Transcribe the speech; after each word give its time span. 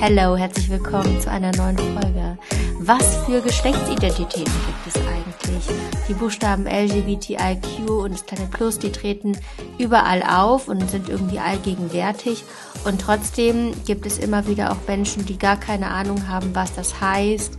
Hallo, 0.00 0.36
herzlich 0.36 0.70
willkommen 0.70 1.20
zu 1.20 1.30
einer 1.30 1.52
neuen 1.56 1.76
Folge. 1.76 2.38
Was 2.80 3.16
für 3.26 3.40
Geschlechtsidentitäten 3.40 4.44
gibt 4.44 4.86
es 4.86 4.96
eigentlich? 4.96 5.76
Die 6.08 6.14
Buchstaben 6.14 6.66
LGBTIQ 6.66 7.90
und 7.90 8.12
das 8.12 8.26
kleine 8.26 8.46
Plus, 8.46 8.78
die 8.78 8.90
treten 8.90 9.38
überall 9.78 10.22
auf 10.22 10.68
und 10.68 10.88
sind 10.90 11.08
irgendwie 11.08 11.38
allgegenwärtig. 11.38 12.44
Und 12.84 13.00
trotzdem 13.00 13.72
gibt 13.84 14.06
es 14.06 14.18
immer 14.18 14.46
wieder 14.46 14.72
auch 14.72 14.88
Menschen, 14.88 15.26
die 15.26 15.38
gar 15.38 15.56
keine 15.56 15.88
Ahnung 15.88 16.28
haben, 16.28 16.54
was 16.54 16.74
das 16.74 17.00
heißt, 17.00 17.58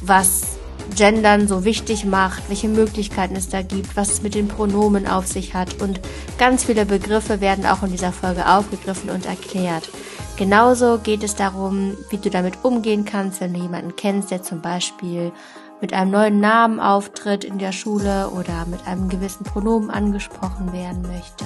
was 0.00 0.59
Gendern 0.90 1.48
so 1.48 1.64
wichtig 1.64 2.04
macht, 2.04 2.48
welche 2.48 2.68
Möglichkeiten 2.68 3.36
es 3.36 3.48
da 3.48 3.62
gibt, 3.62 3.96
was 3.96 4.10
es 4.10 4.22
mit 4.22 4.34
den 4.34 4.48
Pronomen 4.48 5.06
auf 5.06 5.26
sich 5.26 5.54
hat. 5.54 5.80
Und 5.80 6.00
ganz 6.38 6.64
viele 6.64 6.86
Begriffe 6.86 7.40
werden 7.40 7.66
auch 7.66 7.82
in 7.82 7.90
dieser 7.90 8.12
Folge 8.12 8.46
aufgegriffen 8.46 9.10
und 9.10 9.26
erklärt. 9.26 9.88
Genauso 10.36 10.98
geht 10.98 11.22
es 11.22 11.34
darum, 11.34 11.96
wie 12.08 12.16
du 12.16 12.30
damit 12.30 12.64
umgehen 12.64 13.04
kannst, 13.04 13.40
wenn 13.40 13.52
du 13.52 13.60
jemanden 13.60 13.96
kennst, 13.96 14.30
der 14.30 14.42
zum 14.42 14.60
Beispiel 14.62 15.32
mit 15.80 15.92
einem 15.92 16.10
neuen 16.10 16.40
Namen 16.40 16.80
auftritt 16.80 17.44
in 17.44 17.58
der 17.58 17.72
Schule 17.72 18.30
oder 18.30 18.66
mit 18.66 18.86
einem 18.86 19.08
gewissen 19.08 19.44
Pronomen 19.44 19.90
angesprochen 19.90 20.72
werden 20.72 21.02
möchte. 21.02 21.44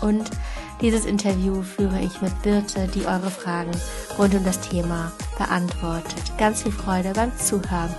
Und 0.00 0.30
dieses 0.80 1.06
Interview 1.06 1.62
führe 1.62 2.00
ich 2.00 2.20
mit 2.20 2.42
Birte, 2.42 2.88
die 2.88 3.06
eure 3.06 3.30
Fragen 3.30 3.70
rund 4.18 4.34
um 4.34 4.44
das 4.44 4.60
Thema 4.60 5.12
beantwortet. 5.38 6.32
Ganz 6.38 6.62
viel 6.62 6.72
Freude 6.72 7.12
beim 7.14 7.36
Zuhören. 7.38 7.94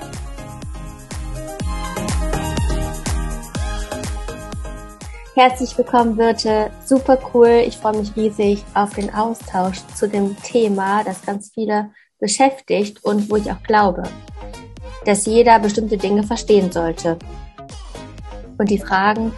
Herzlich 5.36 5.78
willkommen, 5.78 6.16
Birte. 6.16 6.72
Super 6.86 7.18
cool. 7.34 7.62
Ich 7.68 7.76
freue 7.76 7.98
mich 7.98 8.16
riesig 8.16 8.64
auf 8.74 8.94
den 8.94 9.14
Austausch 9.14 9.80
zu 9.94 10.08
dem 10.08 10.42
Thema, 10.42 11.04
das 11.04 11.26
ganz 11.26 11.52
viele 11.54 11.92
beschäftigt 12.22 13.04
und 13.04 13.30
wo 13.30 13.36
ich 13.36 13.52
auch 13.52 13.62
glaube, 13.64 14.04
dass 15.04 15.26
jeder 15.26 15.60
bestimmte 15.60 15.98
Dinge 15.98 16.24
verstehen 16.24 16.72
sollte. 16.72 17.20
Und 18.58 18.70
die 18.70 18.78
Fragen, 18.78 19.34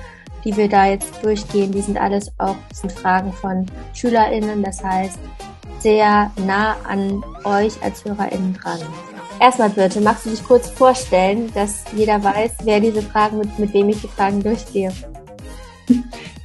die 0.45 0.55
wir 0.55 0.69
da 0.69 0.85
jetzt 0.85 1.23
durchgehen, 1.23 1.71
die 1.71 1.81
sind 1.81 1.97
alles 1.97 2.31
auch 2.37 2.57
sind 2.71 2.91
Fragen 2.91 3.33
von 3.33 3.65
SchülerInnen, 3.95 4.61
das 4.61 4.83
heißt 4.83 5.17
sehr 5.79 6.29
nah 6.45 6.75
an 6.87 7.23
euch 7.43 7.73
als 7.81 8.05
HörerInnen 8.05 8.53
dran. 8.53 8.81
Erstmal 9.39 9.71
bitte, 9.71 9.99
magst 10.01 10.27
du 10.27 10.29
dich 10.29 10.43
kurz 10.43 10.69
vorstellen, 10.69 11.51
dass 11.55 11.85
jeder 11.95 12.23
weiß, 12.23 12.51
wer 12.65 12.79
diese 12.79 13.01
Fragen, 13.01 13.39
mit, 13.39 13.57
mit 13.57 13.73
wem 13.73 13.89
ich 13.89 14.01
die 14.01 14.07
Fragen 14.07 14.43
durchgehe? 14.43 14.93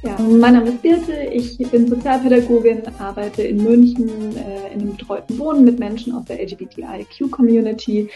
Ja, 0.03 0.17
mein 0.19 0.53
Name 0.53 0.69
ist 0.69 0.81
Birte, 0.81 1.13
ich 1.31 1.57
bin 1.69 1.87
Sozialpädagogin, 1.87 2.83
arbeite 2.99 3.43
in 3.43 3.63
München 3.63 4.35
äh, 4.37 4.73
in 4.73 4.81
einem 4.81 4.95
betreuten 4.95 5.37
Wohnen 5.37 5.63
mit 5.63 5.79
Menschen 5.79 6.13
aus 6.13 6.25
der 6.25 6.41
LGBTIQ-Community 6.41 8.09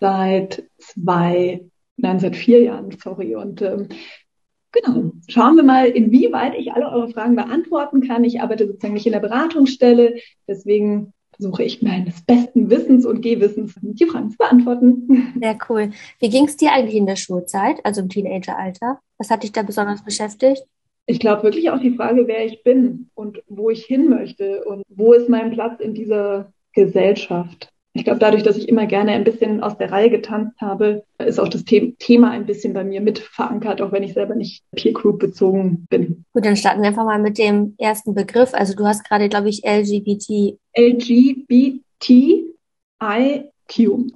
seit 0.00 0.64
zwei, 0.78 1.62
nein, 1.96 2.18
seit 2.18 2.36
vier 2.36 2.62
Jahren, 2.62 2.90
sorry. 3.02 3.36
Und 3.36 3.62
ähm, 3.62 3.88
genau, 4.72 5.12
schauen 5.28 5.56
wir 5.56 5.62
mal, 5.62 5.86
inwieweit 5.86 6.54
ich 6.56 6.72
alle 6.72 6.90
eure 6.90 7.08
Fragen 7.08 7.36
beantworten 7.36 8.06
kann. 8.06 8.24
Ich 8.24 8.40
arbeite 8.40 8.66
sozusagen 8.66 8.94
nicht 8.94 9.06
in 9.06 9.12
der 9.12 9.20
Beratungsstelle, 9.20 10.16
deswegen 10.48 11.12
versuche 11.36 11.62
ich 11.64 11.82
meines 11.82 12.22
besten 12.22 12.70
Wissens 12.70 13.04
und 13.04 13.20
Gehwissens 13.20 13.74
die 13.80 14.06
Fragen 14.06 14.30
zu 14.30 14.38
beantworten. 14.38 15.34
Sehr 15.40 15.58
cool. 15.68 15.90
Wie 16.20 16.30
ging 16.30 16.46
es 16.46 16.56
dir 16.56 16.72
eigentlich 16.72 16.96
in 16.96 17.06
der 17.06 17.16
Schulzeit, 17.16 17.84
also 17.84 18.00
im 18.00 18.08
Teenageralter? 18.08 19.00
Was 19.18 19.30
hat 19.30 19.42
dich 19.42 19.52
da 19.52 19.62
besonders 19.62 20.04
beschäftigt? 20.04 20.62
Ich 21.06 21.20
glaube 21.20 21.42
wirklich 21.42 21.70
auch 21.70 21.80
die 21.80 21.94
Frage, 21.94 22.26
wer 22.26 22.46
ich 22.46 22.62
bin 22.62 23.10
und 23.14 23.42
wo 23.48 23.70
ich 23.70 23.84
hin 23.84 24.08
möchte 24.08 24.64
und 24.64 24.82
wo 24.88 25.12
ist 25.12 25.28
mein 25.28 25.52
Platz 25.52 25.80
in 25.80 25.94
dieser 25.94 26.52
Gesellschaft. 26.72 27.73
Ich 27.96 28.02
glaube, 28.02 28.18
dadurch, 28.18 28.42
dass 28.42 28.56
ich 28.56 28.68
immer 28.68 28.86
gerne 28.86 29.12
ein 29.12 29.22
bisschen 29.22 29.62
aus 29.62 29.78
der 29.78 29.92
Reihe 29.92 30.10
getanzt 30.10 30.60
habe, 30.60 31.04
ist 31.18 31.38
auch 31.38 31.48
das 31.48 31.64
Thema 31.64 32.32
ein 32.32 32.44
bisschen 32.44 32.72
bei 32.72 32.82
mir 32.82 33.00
mit 33.00 33.20
verankert, 33.20 33.80
auch 33.80 33.92
wenn 33.92 34.02
ich 34.02 34.14
selber 34.14 34.34
nicht 34.34 34.64
Peer 34.74 34.92
Group 34.92 35.20
bezogen 35.20 35.86
bin. 35.88 36.24
Gut, 36.32 36.44
dann 36.44 36.56
starten 36.56 36.82
wir 36.82 36.88
einfach 36.88 37.04
mal 37.04 37.20
mit 37.20 37.38
dem 37.38 37.76
ersten 37.78 38.12
Begriff. 38.12 38.52
Also 38.52 38.74
du 38.74 38.84
hast 38.84 39.08
gerade, 39.08 39.28
glaube 39.28 39.48
ich, 39.48 39.62
LGBT. 39.64 40.58
LGBTIQ. 40.76 41.84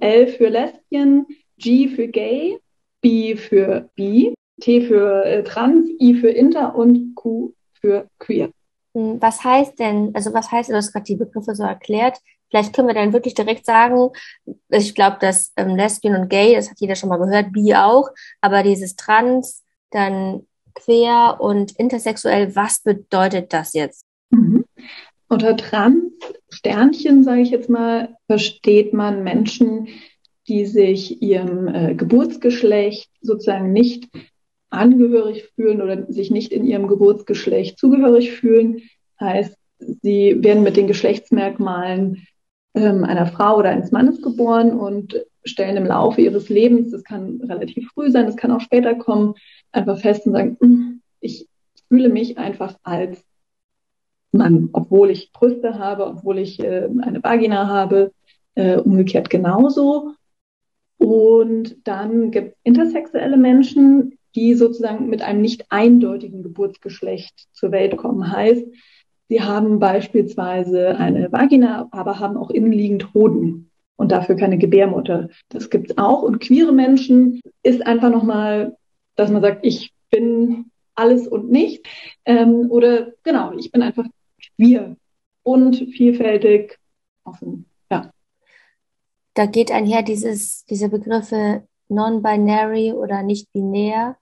L 0.01 0.27
für 0.27 0.49
Lesbien, 0.49 1.25
G 1.57 1.87
für 1.87 2.07
Gay, 2.07 2.59
B 3.01 3.35
für 3.35 3.89
Bi, 3.95 4.33
T 4.59 4.81
für 4.81 5.25
äh, 5.25 5.43
Trans, 5.43 5.89
I 6.01 6.15
für 6.15 6.29
Inter 6.29 6.75
und 6.75 7.15
Q 7.15 7.53
für 7.79 8.07
Queer. 8.19 8.49
Hm, 8.93 9.21
was 9.21 9.43
heißt 9.43 9.79
denn, 9.79 10.11
also 10.13 10.33
was 10.33 10.51
heißt, 10.51 10.69
du 10.69 10.75
hast 10.75 10.91
gerade 10.91 11.05
die 11.05 11.15
Begriffe 11.15 11.55
so 11.55 11.63
erklärt, 11.63 12.19
Vielleicht 12.49 12.73
können 12.73 12.87
wir 12.87 12.95
dann 12.95 13.13
wirklich 13.13 13.33
direkt 13.33 13.65
sagen, 13.65 14.09
ich 14.69 14.95
glaube, 14.95 15.17
dass 15.19 15.51
ähm, 15.55 15.75
Lesbian 15.75 16.19
und 16.19 16.29
Gay, 16.29 16.55
das 16.55 16.69
hat 16.69 16.79
jeder 16.79 16.95
schon 16.95 17.09
mal 17.09 17.17
gehört, 17.17 17.51
Bi 17.51 17.75
auch, 17.75 18.09
aber 18.41 18.63
dieses 18.63 18.95
Trans, 18.95 19.63
dann 19.91 20.47
queer 20.73 21.37
und 21.39 21.71
intersexuell, 21.73 22.55
was 22.55 22.81
bedeutet 22.81 23.53
das 23.53 23.73
jetzt? 23.73 24.05
Mhm. 24.29 24.65
Unter 25.27 25.55
Trans, 25.57 26.13
Sternchen, 26.49 27.23
sage 27.23 27.41
ich 27.41 27.51
jetzt 27.51 27.69
mal, 27.69 28.15
versteht 28.27 28.93
man 28.93 29.23
Menschen, 29.23 29.87
die 30.47 30.65
sich 30.65 31.21
ihrem 31.21 31.67
äh, 31.67 31.93
Geburtsgeschlecht 31.93 33.11
sozusagen 33.21 33.71
nicht 33.71 34.09
angehörig 34.71 35.49
fühlen 35.55 35.81
oder 35.81 36.11
sich 36.11 36.31
nicht 36.31 36.51
in 36.51 36.65
ihrem 36.65 36.87
Geburtsgeschlecht 36.87 37.77
zugehörig 37.77 38.31
fühlen. 38.31 38.81
Heißt, 39.19 39.55
sie 39.79 40.37
werden 40.39 40.63
mit 40.63 40.77
den 40.77 40.87
Geschlechtsmerkmalen 40.87 42.27
ähm, 42.73 43.03
einer 43.03 43.25
Frau 43.25 43.57
oder 43.57 43.69
eines 43.69 43.91
Mannes 43.91 44.21
geboren 44.21 44.71
und 44.71 45.25
stellen 45.43 45.77
im 45.77 45.85
Laufe 45.85 46.21
ihres 46.21 46.49
Lebens, 46.49 46.91
das 46.91 47.03
kann 47.03 47.41
relativ 47.43 47.89
früh 47.93 48.11
sein, 48.11 48.25
das 48.25 48.35
kann 48.35 48.51
auch 48.51 48.61
später 48.61 48.95
kommen, 48.95 49.35
einfach 49.71 49.99
fest 49.99 50.25
und 50.25 50.33
sagen, 50.33 50.57
hm, 50.59 51.01
ich 51.19 51.47
fühle 51.87 52.09
mich 52.09 52.37
einfach 52.37 52.75
als 52.83 53.23
Mann, 54.31 54.69
obwohl 54.73 55.09
ich 55.09 55.31
Brüste 55.31 55.79
habe, 55.79 56.05
obwohl 56.05 56.37
ich 56.37 56.59
äh, 56.59 56.87
eine 57.01 57.23
Vagina 57.23 57.67
habe, 57.67 58.11
äh, 58.55 58.77
umgekehrt 58.77 59.29
genauso. 59.29 60.13
Und 60.97 61.77
dann 61.87 62.29
gibt 62.29 62.49
es 62.49 62.57
intersexuelle 62.63 63.37
Menschen, 63.37 64.17
die 64.35 64.53
sozusagen 64.53 65.09
mit 65.09 65.21
einem 65.21 65.41
nicht 65.41 65.65
eindeutigen 65.69 66.43
Geburtsgeschlecht 66.43 67.47
zur 67.53 67.71
Welt 67.71 67.97
kommen. 67.97 68.31
Heißt, 68.31 68.65
Sie 69.29 69.41
haben 69.41 69.79
beispielsweise 69.79 70.97
eine 70.97 71.31
Vagina, 71.31 71.87
aber 71.91 72.19
haben 72.19 72.35
auch 72.35 72.49
innenliegend 72.49 73.13
Hoden 73.13 73.69
und 73.95 74.11
dafür 74.11 74.35
keine 74.35 74.57
Gebärmutter. 74.57 75.29
Das 75.49 75.69
gibt 75.69 75.91
es 75.91 75.97
auch. 75.99 76.23
Und 76.23 76.39
queere 76.39 76.71
Menschen 76.71 77.39
ist 77.61 77.85
einfach 77.85 78.09
nochmal, 78.09 78.75
dass 79.15 79.29
man 79.29 79.43
sagt, 79.43 79.63
ich 79.63 79.93
bin 80.09 80.71
alles 80.95 81.27
und 81.27 81.51
nicht. 81.51 81.87
Ähm, 82.25 82.71
oder 82.71 83.13
genau, 83.23 83.53
ich 83.53 83.71
bin 83.71 83.83
einfach 83.83 84.05
queer 84.55 84.95
und 85.43 85.75
vielfältig 85.75 86.79
offen. 87.23 87.65
Ja. 87.91 88.11
Da 89.35 89.45
geht 89.45 89.71
einher 89.71 90.01
dieses, 90.01 90.65
diese 90.65 90.89
Begriffe 90.89 91.67
non-binary 91.87 92.93
oder 92.93 93.21
nicht 93.21 93.51
binär. 93.53 94.17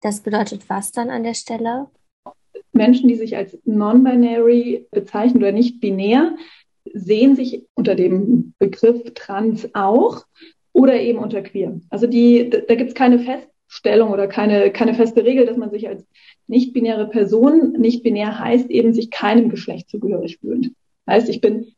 Das 0.00 0.20
bedeutet 0.20 0.68
was 0.68 0.90
dann 0.90 1.10
an 1.10 1.22
der 1.22 1.34
Stelle? 1.34 1.88
Menschen, 2.74 3.08
die 3.08 3.14
sich 3.14 3.36
als 3.36 3.58
non-binary 3.64 4.86
bezeichnen 4.90 5.42
oder 5.42 5.52
nicht 5.52 5.80
binär, 5.80 6.36
sehen 6.92 7.34
sich 7.34 7.62
unter 7.74 7.94
dem 7.94 8.54
Begriff 8.58 9.14
trans 9.14 9.68
auch 9.74 10.24
oder 10.72 11.00
eben 11.00 11.18
unter 11.18 11.42
queer. 11.42 11.80
Also 11.90 12.06
die, 12.06 12.50
da 12.50 12.74
gibt 12.74 12.90
es 12.90 12.94
keine 12.94 13.20
Feststellung 13.20 14.10
oder 14.10 14.26
keine, 14.26 14.70
keine 14.70 14.94
feste 14.94 15.24
Regel, 15.24 15.46
dass 15.46 15.56
man 15.56 15.70
sich 15.70 15.88
als 15.88 16.04
nicht-binäre 16.46 17.08
Person, 17.08 17.72
nicht 17.72 18.02
binär 18.02 18.38
heißt 18.38 18.70
eben 18.70 18.92
sich 18.92 19.10
keinem 19.10 19.48
Geschlecht 19.48 19.88
zugehörig 19.88 20.38
fühlt. 20.38 20.72
Heißt, 21.08 21.28
ich 21.28 21.40
bin 21.40 21.72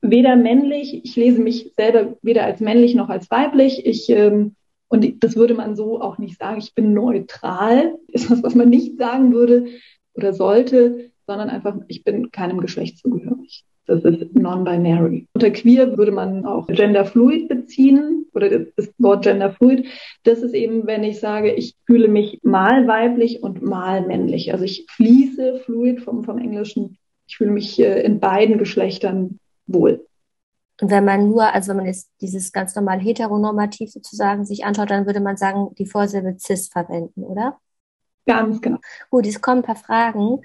weder 0.00 0.36
männlich, 0.36 1.04
ich 1.04 1.16
lese 1.16 1.40
mich 1.40 1.72
selber 1.76 2.16
weder 2.22 2.44
als 2.44 2.60
männlich 2.60 2.94
noch 2.94 3.08
als 3.08 3.30
weiblich. 3.30 3.84
Ich 3.84 4.08
ähm, 4.10 4.54
und 4.88 5.22
das 5.22 5.36
würde 5.36 5.54
man 5.54 5.76
so 5.76 6.00
auch 6.00 6.18
nicht 6.18 6.38
sagen. 6.38 6.58
Ich 6.58 6.74
bin 6.74 6.94
neutral, 6.94 7.96
ist 8.08 8.30
das, 8.30 8.42
was 8.42 8.54
man 8.54 8.68
nicht 8.68 8.98
sagen 8.98 9.32
würde 9.32 9.66
oder 10.14 10.32
sollte, 10.32 11.10
sondern 11.26 11.50
einfach, 11.50 11.76
ich 11.88 12.04
bin 12.04 12.30
keinem 12.30 12.60
Geschlecht 12.60 12.98
zugehörig. 12.98 13.64
Das 13.86 14.04
ist 14.04 14.34
non-binary. 14.34 15.26
Unter 15.32 15.50
queer 15.50 15.96
würde 15.96 16.12
man 16.12 16.44
auch 16.44 16.68
genderfluid 16.68 17.48
beziehen 17.48 18.26
oder 18.34 18.60
das 18.60 18.88
Wort 18.98 19.24
genderfluid. 19.24 19.86
Das 20.22 20.40
ist 20.40 20.54
eben, 20.54 20.86
wenn 20.86 21.02
ich 21.02 21.18
sage, 21.18 21.52
ich 21.52 21.74
fühle 21.86 22.06
mich 22.06 22.38
mal 22.44 22.86
weiblich 22.86 23.42
und 23.42 23.62
mal 23.62 24.06
männlich. 24.06 24.52
Also 24.52 24.64
ich 24.64 24.86
fließe 24.90 25.60
fluid 25.64 26.02
vom, 26.02 26.22
vom 26.22 26.38
Englischen. 26.38 26.98
Ich 27.26 27.36
fühle 27.36 27.50
mich 27.50 27.80
äh, 27.80 28.02
in 28.02 28.20
beiden 28.20 28.58
Geschlechtern 28.58 29.40
wohl. 29.66 30.06
Und 30.80 30.90
wenn 30.90 31.04
man 31.04 31.28
nur, 31.28 31.52
also 31.52 31.70
wenn 31.70 31.78
man 31.78 31.86
jetzt 31.86 32.10
dieses 32.20 32.52
ganz 32.52 32.74
normal 32.74 33.00
heteronormativ 33.00 33.90
sozusagen 33.90 34.44
sich 34.44 34.64
anschaut, 34.64 34.90
dann 34.90 35.06
würde 35.06 35.20
man 35.20 35.36
sagen, 35.36 35.74
die 35.78 35.86
Vorsilbe 35.86 36.36
cis 36.38 36.68
verwenden, 36.68 37.24
oder? 37.24 37.58
Ganz 38.26 38.60
genau. 38.60 38.78
Gut, 39.10 39.26
es 39.26 39.40
kommen 39.40 39.58
ein 39.58 39.64
paar 39.64 39.76
Fragen. 39.76 40.40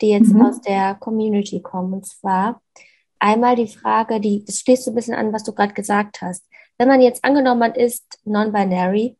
die 0.00 0.10
jetzt 0.10 0.32
mhm. 0.32 0.42
aus 0.46 0.60
der 0.60 0.96
Community 0.96 1.62
kommen. 1.62 1.92
Und 1.94 2.06
zwar 2.06 2.60
einmal 3.18 3.56
die 3.56 3.68
Frage, 3.68 4.20
die, 4.20 4.44
das 4.44 4.60
schließt 4.60 4.84
so 4.84 4.90
ein 4.90 4.94
bisschen 4.94 5.14
an, 5.14 5.32
was 5.32 5.44
du 5.44 5.52
gerade 5.52 5.74
gesagt 5.74 6.20
hast. 6.20 6.44
Wenn 6.78 6.88
man 6.88 7.00
jetzt 7.00 7.24
angenommen, 7.24 7.60
man 7.60 7.74
ist 7.74 8.18
non-binary 8.24 9.16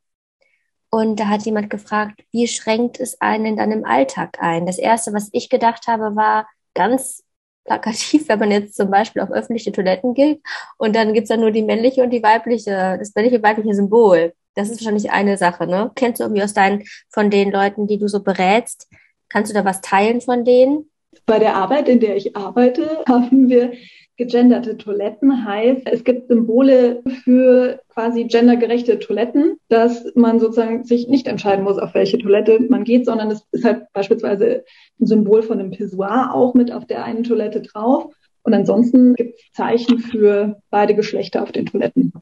und 0.91 1.19
da 1.19 1.29
hat 1.29 1.43
jemand 1.43 1.71
gefragt, 1.71 2.23
wie 2.33 2.47
schränkt 2.49 3.01
es 3.01 3.21
einen 3.21 3.56
dann 3.56 3.73
im 3.73 3.85
Alltag 3.85 4.39
ein? 4.41 4.67
Das 4.67 4.79
erste, 4.79 5.12
was 5.12 5.29
ich 5.33 5.49
gedacht 5.49 5.87
habe, 5.87 6.17
war 6.17 6.49
ganz 6.75 7.25
plakativ, 7.65 8.29
wenn 8.29 8.39
man 8.39 8.51
jetzt 8.51 8.77
zum 8.77 8.91
Beispiel 8.91 9.23
auf 9.23 9.31
öffentliche 9.31 9.73
Toiletten 9.73 10.15
geht 10.15 10.43
und 10.77 10.95
dann 10.95 11.15
gibt's 11.15 11.29
dann 11.31 11.41
nur 11.41 11.51
die 11.51 11.62
männliche 11.62 12.03
und 12.03 12.11
die 12.11 12.23
weibliche, 12.23 12.97
das 12.99 13.15
männliche 13.15 13.37
und 13.37 13.43
weibliche 13.43 13.75
Symbol. 13.75 14.35
Das 14.55 14.71
ist 14.71 14.81
wahrscheinlich 14.81 15.11
eine 15.11 15.37
Sache, 15.37 15.67
ne? 15.67 15.91
Kennst 15.95 16.21
du 16.21 16.25
irgendwie 16.25 16.43
aus 16.43 16.55
deinen, 16.55 16.85
von 17.11 17.31
den 17.31 17.51
Leuten, 17.51 17.87
die 17.87 17.99
du 17.99 18.09
so 18.09 18.23
berätst, 18.23 18.89
kannst 19.29 19.51
du 19.51 19.55
da 19.55 19.65
was 19.65 19.81
teilen 19.81 20.21
von 20.21 20.45
denen? 20.45 20.91
Bei 21.27 21.39
der 21.39 21.56
Arbeit, 21.56 21.89
in 21.89 22.01
der 22.01 22.17
ich 22.17 22.37
arbeite, 22.37 23.03
haben 23.09 23.49
wir 23.49 23.73
gegenderte 24.17 24.77
Toiletten 24.77 25.45
heißt, 25.45 25.89
es 25.91 26.05
gibt 26.05 26.29
Symbole 26.29 27.03
für 27.25 27.81
quasi 27.89 28.25
gendergerechte 28.25 28.99
Toiletten, 29.01 29.56
dass 29.69 30.05
man 30.15 30.39
sozusagen 30.39 30.85
sich 30.85 31.09
nicht 31.09 31.27
entscheiden 31.27 31.65
muss, 31.65 31.79
auf 31.79 31.95
welche 31.95 32.19
Toilette 32.19 32.61
man 32.69 32.85
geht, 32.85 33.06
sondern 33.06 33.31
es 33.31 33.45
ist 33.51 33.65
halt 33.65 33.87
beispielsweise 33.93 34.65
ein 35.01 35.06
Symbol 35.06 35.43
von 35.43 35.59
einem 35.59 35.73
Pissoir 35.73 36.33
auch 36.33 36.55
mit 36.55 36.71
auf 36.71 36.87
der 36.87 37.05
einen 37.05 37.25
Toilette 37.25 37.61
drauf. 37.61 38.15
Und 38.43 38.55
ansonsten 38.55 39.15
gibt 39.15 39.41
es 39.41 39.53
Zeichen 39.53 39.99
für 39.99 40.61
beide 40.71 40.95
Geschlechter 40.95 41.43
auf 41.43 41.51
den 41.51 41.67
Toiletten. 41.67 42.12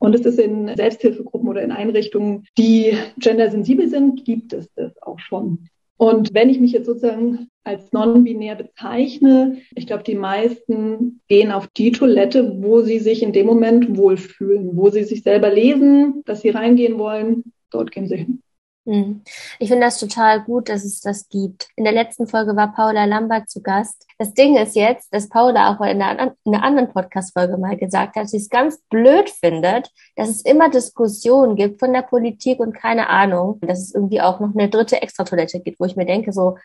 Und 0.00 0.14
es 0.14 0.22
ist 0.22 0.38
in 0.38 0.74
Selbsthilfegruppen 0.74 1.48
oder 1.48 1.62
in 1.62 1.72
Einrichtungen, 1.72 2.46
die 2.56 2.96
gendersensibel 3.18 3.88
sind, 3.88 4.24
gibt 4.24 4.54
es 4.54 4.72
das 4.74 5.00
auch 5.02 5.18
schon. 5.20 5.68
Und 5.98 6.32
wenn 6.32 6.48
ich 6.48 6.58
mich 6.58 6.72
jetzt 6.72 6.86
sozusagen 6.86 7.50
als 7.62 7.92
non-binär 7.92 8.54
bezeichne, 8.54 9.58
ich 9.74 9.86
glaube, 9.86 10.02
die 10.02 10.14
meisten 10.14 11.20
gehen 11.28 11.52
auf 11.52 11.68
die 11.68 11.92
Toilette, 11.92 12.62
wo 12.62 12.80
sie 12.80 12.98
sich 12.98 13.22
in 13.22 13.34
dem 13.34 13.46
Moment 13.46 13.98
wohlfühlen, 13.98 14.74
wo 14.74 14.88
sie 14.88 15.04
sich 15.04 15.22
selber 15.22 15.50
lesen, 15.50 16.22
dass 16.24 16.40
sie 16.40 16.48
reingehen 16.48 16.98
wollen, 16.98 17.52
dort 17.70 17.92
gehen 17.92 18.08
sie 18.08 18.16
hin. 18.16 18.42
Hm. 18.86 19.20
Ich 19.58 19.68
finde 19.68 19.84
das 19.84 20.00
total 20.00 20.42
gut, 20.42 20.70
dass 20.70 20.84
es 20.84 21.02
das 21.02 21.28
gibt. 21.28 21.68
In 21.76 21.84
der 21.84 21.92
letzten 21.92 22.26
Folge 22.26 22.56
war 22.56 22.72
Paula 22.72 23.04
Lambert 23.04 23.50
zu 23.50 23.60
Gast. 23.60 24.06
Das 24.20 24.34
Ding 24.34 24.54
ist 24.58 24.76
jetzt, 24.76 25.14
dass 25.14 25.30
Paula 25.30 25.72
auch 25.74 25.80
in 25.80 26.02
einer, 26.02 26.34
in 26.44 26.54
einer 26.54 26.62
anderen 26.62 26.92
Podcast-Folge 26.92 27.56
mal 27.56 27.78
gesagt 27.78 28.16
hat, 28.16 28.28
sie 28.28 28.36
es 28.36 28.50
ganz 28.50 28.78
blöd 28.90 29.30
findet, 29.30 29.90
dass 30.14 30.28
es 30.28 30.42
immer 30.42 30.68
Diskussionen 30.68 31.56
gibt 31.56 31.80
von 31.80 31.94
der 31.94 32.02
Politik 32.02 32.60
und 32.60 32.74
keine 32.74 33.08
Ahnung, 33.08 33.58
dass 33.62 33.78
es 33.78 33.94
irgendwie 33.94 34.20
auch 34.20 34.38
noch 34.38 34.54
eine 34.54 34.68
dritte 34.68 35.00
Extratoilette 35.00 35.60
gibt, 35.60 35.80
wo 35.80 35.86
ich 35.86 35.96
mir 35.96 36.04
denke, 36.04 36.34
so, 36.34 36.58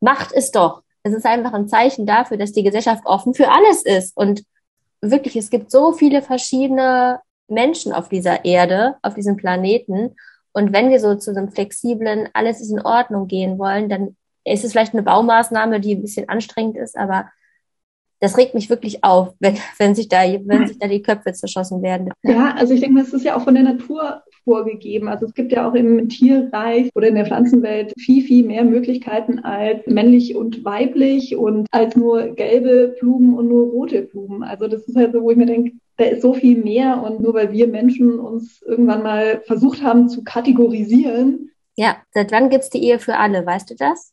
macht 0.00 0.32
es 0.32 0.50
doch. 0.50 0.82
Es 1.02 1.12
ist 1.12 1.26
einfach 1.26 1.52
ein 1.52 1.68
Zeichen 1.68 2.06
dafür, 2.06 2.38
dass 2.38 2.52
die 2.52 2.62
Gesellschaft 2.62 3.04
offen 3.04 3.34
für 3.34 3.50
alles 3.50 3.82
ist. 3.82 4.16
Und 4.16 4.44
wirklich, 5.02 5.36
es 5.36 5.50
gibt 5.50 5.70
so 5.70 5.92
viele 5.92 6.22
verschiedene 6.22 7.20
Menschen 7.48 7.92
auf 7.92 8.08
dieser 8.08 8.46
Erde, 8.46 8.96
auf 9.02 9.12
diesem 9.12 9.36
Planeten. 9.36 10.16
Und 10.52 10.72
wenn 10.72 10.88
wir 10.88 11.00
so 11.00 11.16
zu 11.16 11.32
einem 11.32 11.50
flexiblen, 11.50 12.30
alles 12.32 12.62
ist 12.62 12.70
in 12.70 12.80
Ordnung 12.80 13.26
gehen 13.26 13.58
wollen, 13.58 13.90
dann 13.90 14.16
ist 14.52 14.64
es 14.64 14.72
vielleicht 14.72 14.94
eine 14.94 15.02
Baumaßnahme, 15.02 15.80
die 15.80 15.94
ein 15.94 16.02
bisschen 16.02 16.28
anstrengend 16.28 16.76
ist, 16.76 16.96
aber 16.96 17.30
das 18.20 18.36
regt 18.36 18.54
mich 18.54 18.68
wirklich 18.68 19.04
auf, 19.04 19.34
wenn, 19.40 19.56
wenn 19.78 19.94
sich 19.94 20.08
da, 20.08 20.22
wenn 20.22 20.66
sich 20.66 20.78
da 20.78 20.88
die 20.88 21.02
Köpfe 21.02 21.32
zerschossen 21.32 21.82
werden. 21.82 22.10
Ja, 22.22 22.54
also 22.56 22.74
ich 22.74 22.80
denke 22.80 23.00
es 23.00 23.12
ist 23.12 23.24
ja 23.24 23.36
auch 23.36 23.42
von 23.44 23.54
der 23.54 23.64
Natur 23.64 24.22
vorgegeben. 24.44 25.08
Also 25.08 25.26
es 25.26 25.34
gibt 25.34 25.52
ja 25.52 25.68
auch 25.68 25.74
im 25.74 26.08
Tierreich 26.08 26.90
oder 26.94 27.08
in 27.08 27.16
der 27.16 27.26
Pflanzenwelt 27.26 27.92
viel, 27.98 28.24
viel 28.24 28.46
mehr 28.46 28.64
Möglichkeiten 28.64 29.40
als 29.40 29.86
männlich 29.86 30.36
und 30.36 30.64
weiblich 30.64 31.36
und 31.36 31.66
als 31.70 31.96
nur 31.96 32.28
gelbe 32.34 32.96
Blumen 32.98 33.34
und 33.34 33.48
nur 33.48 33.68
rote 33.68 34.02
Blumen. 34.02 34.42
Also 34.42 34.66
das 34.66 34.84
ist 34.84 34.96
halt 34.96 35.12
so, 35.12 35.22
wo 35.22 35.30
ich 35.30 35.36
mir 35.36 35.46
denke, 35.46 35.72
da 35.98 36.04
ist 36.04 36.22
so 36.22 36.32
viel 36.32 36.56
mehr 36.56 37.02
und 37.02 37.20
nur 37.20 37.34
weil 37.34 37.52
wir 37.52 37.66
Menschen 37.66 38.18
uns 38.18 38.62
irgendwann 38.62 39.02
mal 39.02 39.42
versucht 39.46 39.82
haben 39.82 40.08
zu 40.08 40.24
kategorisieren. 40.24 41.50
Ja, 41.76 41.98
seit 42.12 42.32
wann 42.32 42.48
gibt's 42.48 42.70
die 42.70 42.82
Ehe 42.82 42.98
für 42.98 43.16
alle? 43.16 43.44
Weißt 43.44 43.68
du 43.70 43.74
das? 43.74 44.12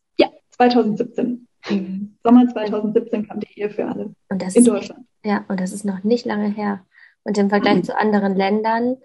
Ja, 0.60 0.70
2017. 0.70 1.48
Mhm. 1.70 2.16
Sommer 2.24 2.48
2017 2.48 3.28
kam 3.28 3.40
die 3.40 3.60
Ehe 3.60 3.70
für 3.70 3.86
alle 3.86 4.14
und 4.30 4.42
das 4.42 4.56
in 4.56 4.62
ist, 4.62 4.68
Deutschland. 4.68 5.06
Ja, 5.24 5.46
und 5.48 5.60
das 5.60 5.74
ist 5.74 5.86
noch 5.86 6.04
nicht 6.04 6.26
lange 6.26 6.50
her. 6.50 6.86
Und 7.24 7.38
im 7.38 7.50
Vergleich 7.50 7.78
mhm. 7.78 7.84
zu 7.84 7.98
anderen 7.98 8.36
Ländern, 8.36 8.98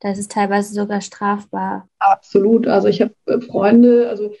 da 0.00 0.10
ist 0.10 0.18
es 0.18 0.28
teilweise 0.28 0.72
sogar 0.72 1.00
strafbar. 1.00 1.88
Absolut. 1.98 2.66
Also 2.66 2.88
ich 2.88 3.02
habe 3.02 3.14
äh, 3.26 3.40
Freunde, 3.40 4.08
also 4.08 4.32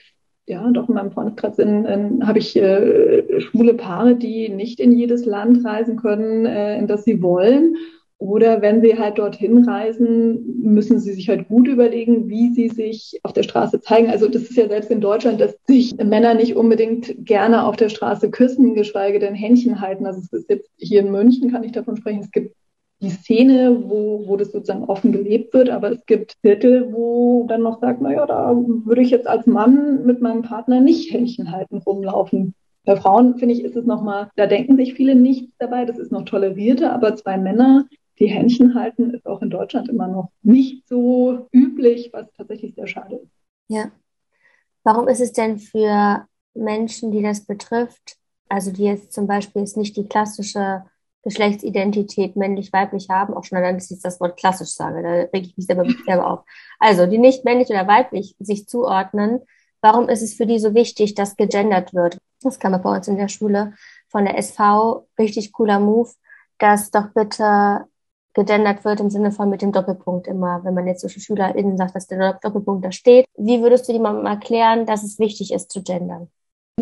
ja, 0.46 0.70
doch 0.70 0.88
in 0.88 0.94
meinem 0.94 1.10
Freundeskreis 1.10 1.58
habe 1.58 2.38
ich 2.38 2.56
äh, 2.56 3.40
schwule 3.40 3.74
Paare, 3.74 4.14
die 4.14 4.48
nicht 4.48 4.78
in 4.80 4.96
jedes 4.96 5.24
Land 5.24 5.64
reisen 5.64 5.96
können, 5.96 6.46
äh, 6.46 6.78
in 6.78 6.86
das 6.86 7.04
sie 7.04 7.20
wollen. 7.20 7.76
Oder 8.18 8.62
wenn 8.62 8.80
sie 8.80 8.98
halt 8.98 9.18
dorthin 9.18 9.68
reisen, 9.68 10.62
müssen 10.62 10.98
sie 10.98 11.12
sich 11.12 11.28
halt 11.28 11.48
gut 11.48 11.68
überlegen, 11.68 12.28
wie 12.30 12.52
sie 12.54 12.68
sich 12.68 13.20
auf 13.22 13.34
der 13.34 13.42
Straße 13.42 13.82
zeigen. 13.82 14.08
Also 14.08 14.26
das 14.26 14.42
ist 14.42 14.56
ja 14.56 14.68
selbst 14.68 14.90
in 14.90 15.02
Deutschland, 15.02 15.38
dass 15.38 15.56
sich 15.66 15.94
Männer 15.96 16.32
nicht 16.32 16.56
unbedingt 16.56 17.14
gerne 17.26 17.64
auf 17.64 17.76
der 17.76 17.90
Straße 17.90 18.30
küssen, 18.30 18.74
geschweige 18.74 19.18
denn 19.18 19.34
Händchen 19.34 19.82
halten. 19.82 20.06
Also 20.06 20.20
es 20.20 20.32
ist 20.32 20.48
jetzt 20.48 20.70
hier 20.78 21.00
in 21.00 21.12
München, 21.12 21.50
kann 21.50 21.62
ich 21.62 21.72
davon 21.72 21.98
sprechen, 21.98 22.20
es 22.20 22.30
gibt 22.30 22.56
die 23.02 23.10
Szene, 23.10 23.84
wo, 23.86 24.26
wo 24.26 24.36
das 24.38 24.52
sozusagen 24.52 24.84
offen 24.84 25.12
gelebt 25.12 25.52
wird, 25.52 25.68
aber 25.68 25.92
es 25.92 26.06
gibt 26.06 26.36
Viertel, 26.40 26.92
wo 26.92 27.44
dann 27.46 27.62
noch 27.62 27.80
sagt, 27.80 28.00
naja, 28.00 28.24
da 28.24 28.56
würde 28.56 29.02
ich 29.02 29.10
jetzt 29.10 29.26
als 29.26 29.46
Mann 29.46 30.06
mit 30.06 30.22
meinem 30.22 30.42
Partner 30.42 30.80
nicht 30.80 31.12
Händchen 31.12 31.52
halten 31.52 31.78
rumlaufen. 31.78 32.54
Bei 32.84 32.96
Frauen, 32.96 33.36
finde 33.36 33.54
ich, 33.54 33.64
ist 33.64 33.76
es 33.76 33.84
nochmal, 33.84 34.30
da 34.36 34.46
denken 34.46 34.76
sich 34.76 34.94
viele 34.94 35.14
nichts 35.14 35.52
dabei, 35.58 35.84
das 35.84 35.98
ist 35.98 36.12
noch 36.12 36.24
tolerierter, 36.24 36.92
aber 36.92 37.16
zwei 37.16 37.36
Männer, 37.36 37.86
die 38.18 38.28
Händchen 38.28 38.74
halten, 38.74 39.10
ist 39.10 39.26
auch 39.26 39.42
in 39.42 39.50
Deutschland 39.50 39.88
immer 39.88 40.08
noch 40.08 40.30
nicht 40.42 40.88
so 40.88 41.48
üblich, 41.52 42.10
was 42.12 42.32
tatsächlich 42.32 42.74
sehr 42.74 42.86
schade 42.86 43.16
ist. 43.16 43.32
Ja. 43.68 43.90
Warum 44.84 45.08
ist 45.08 45.20
es 45.20 45.32
denn 45.32 45.58
für 45.58 46.26
Menschen, 46.54 47.10
die 47.10 47.22
das 47.22 47.44
betrifft, 47.44 48.16
also 48.48 48.70
die 48.70 48.84
jetzt 48.84 49.12
zum 49.12 49.26
Beispiel 49.26 49.62
jetzt 49.62 49.76
nicht 49.76 49.96
die 49.96 50.08
klassische 50.08 50.84
Geschlechtsidentität 51.22 52.36
männlich-weiblich 52.36 53.08
haben, 53.10 53.34
auch 53.34 53.42
schon 53.44 53.58
allein, 53.58 53.76
dass 53.76 53.90
ich 53.90 54.00
das 54.00 54.20
Wort 54.20 54.36
klassisch 54.36 54.68
sage, 54.68 55.02
da 55.02 55.10
rege 55.10 55.48
ich 55.48 55.56
mich 55.56 55.66
selber, 55.66 55.84
selber 56.06 56.30
auf. 56.30 56.44
Also, 56.78 57.06
die 57.06 57.18
nicht 57.18 57.44
männlich 57.44 57.68
oder 57.68 57.88
weiblich 57.88 58.36
sich 58.38 58.68
zuordnen, 58.68 59.40
warum 59.80 60.08
ist 60.08 60.22
es 60.22 60.34
für 60.34 60.46
die 60.46 60.60
so 60.60 60.74
wichtig, 60.74 61.14
dass 61.14 61.36
gegendert 61.36 61.92
wird? 61.94 62.18
Das 62.42 62.60
kam 62.60 62.80
bei 62.80 62.96
uns 62.96 63.08
in 63.08 63.16
der 63.16 63.28
Schule 63.28 63.74
von 64.08 64.24
der 64.24 64.38
SV, 64.38 65.08
richtig 65.18 65.52
cooler 65.52 65.80
Move, 65.80 66.12
dass 66.58 66.92
doch 66.92 67.08
bitte 67.12 67.86
gegendert 68.36 68.84
wird 68.84 69.00
im 69.00 69.10
Sinne 69.10 69.32
von 69.32 69.48
mit 69.48 69.62
dem 69.62 69.72
Doppelpunkt 69.72 70.28
immer, 70.28 70.60
wenn 70.62 70.74
man 70.74 70.86
jetzt 70.86 71.00
so 71.00 71.08
SchülerInnen 71.08 71.78
sagt, 71.78 71.96
dass 71.96 72.06
der 72.06 72.34
Doppelpunkt 72.42 72.84
da 72.84 72.92
steht. 72.92 73.24
Wie 73.36 73.62
würdest 73.62 73.88
du 73.88 73.98
mal 73.98 74.24
erklären, 74.26 74.84
dass 74.84 75.02
es 75.02 75.18
wichtig 75.18 75.52
ist 75.52 75.72
zu 75.72 75.82
gendern? 75.82 76.28